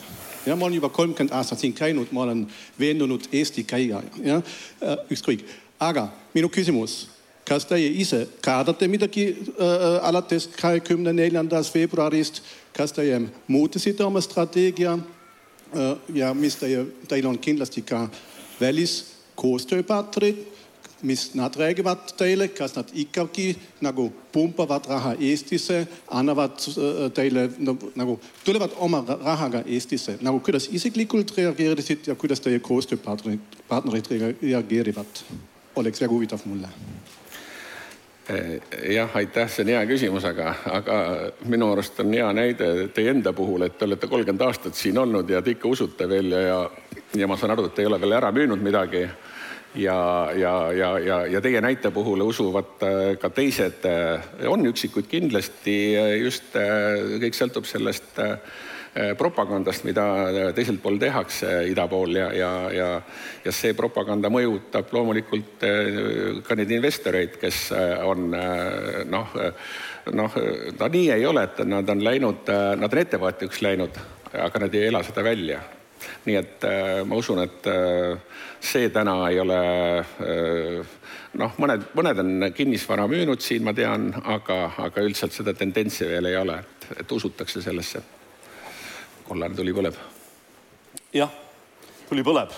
[0.46, 2.46] ja ma olen juba kolmkümmend aastat siin käinud, ma olen
[2.78, 4.42] veendunud Eesti käija, jah,
[4.82, 5.44] äh, ükskõik.
[5.80, 7.08] aga minu küsimus,
[7.44, 9.34] kas teie ise kardate midagi äh,
[10.02, 17.38] alates kahekümne neljandast veebruarist, kas teie muutisite oma strateegia äh, ja mis teie, teil on
[17.38, 18.08] kindlasti ka
[18.60, 20.59] väliskoostööpartnerid
[21.02, 27.48] mis nad räägivad teile, kas nad ikkagi nagu pumpavad raha Eestisse, annavad äh, teile
[27.94, 34.10] nagu, tulevad oma rahaga Eestisse, nagu kuidas isiklikult reageerisid ja kuidas teie koostööpartnerid, partnerid
[34.42, 35.24] reageerivad,
[35.76, 36.68] oleks väga huvitav mulle.
[38.30, 38.60] Äh,
[38.92, 40.96] jah, aitäh, see on hea küsimus, aga, aga
[41.50, 45.30] minu arust on hea näide teie enda puhul, et te olete kolmkümmend aastat siin olnud
[45.30, 46.60] ja te ikka usute veel ja,
[47.16, 49.06] ja ma saan aru, et te ei ole veel ära müünud midagi
[49.74, 55.06] ja, ja, ja, ja, ja teie näite puhul usuvad äh, ka teised, äh, on üksikuid
[55.10, 58.18] kindlasti, äh, just kõik sõltub sellest
[58.90, 60.02] propagandast, mida
[60.50, 62.88] teiselt pool tehakse ida pool ja, ja, ja,
[63.44, 65.62] ja see propaganda mõjutab loomulikult
[66.42, 67.68] ka neid investoreid, kes
[68.02, 69.38] on noh,
[70.10, 70.38] noh,
[70.74, 72.50] ta nii ei ole, et nad on läinud,
[72.82, 74.02] nad on ettevaatuks läinud,
[74.34, 75.62] aga nad ei ela seda välja
[76.26, 78.18] nii et äh, ma usun, et äh,
[78.60, 79.58] see täna ei ole
[80.00, 80.96] äh,
[81.40, 86.30] noh, mõned, mõned on kinnisvara müünud siin, ma tean, aga, aga üldiselt seda tendentsi veel
[86.30, 88.02] ei ole, et, et usutakse sellesse.
[89.28, 89.98] kollane tuli põleb.
[91.14, 91.30] jah,
[92.08, 92.54] tuli põleb.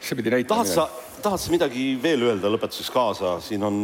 [0.00, 0.64] see pidi näitama.
[0.64, 3.82] tahad sa, tahad sa midagi veel öelda lõpetuseks kaasa, siin on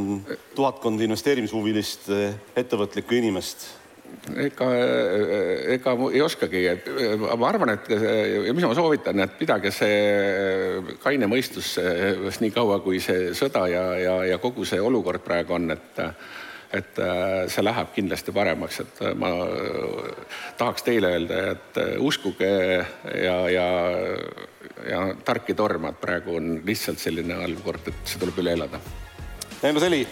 [0.54, 2.10] tuhatkond investeerimishuvilist
[2.56, 3.79] ettevõtlikku inimest
[4.36, 4.68] ega,
[5.76, 6.62] ega ei oskagi.
[7.36, 11.76] ma arvan, et ja mis ma soovitan, et pidage see kaine mõistus
[12.40, 16.04] nii kaua, kui see sõda ja, ja, ja kogu see olukord praegu on, et
[16.70, 16.98] et
[17.50, 19.32] see läheb kindlasti paremaks, et ma
[20.58, 22.50] tahaks teile öelda, et uskuge
[23.24, 23.66] ja, ja,
[24.86, 28.54] ja tark ei torma, et praegu on lihtsalt selline halb kord, et see tuleb üle
[28.60, 28.78] elada.
[29.64, 30.04] Neeme Seli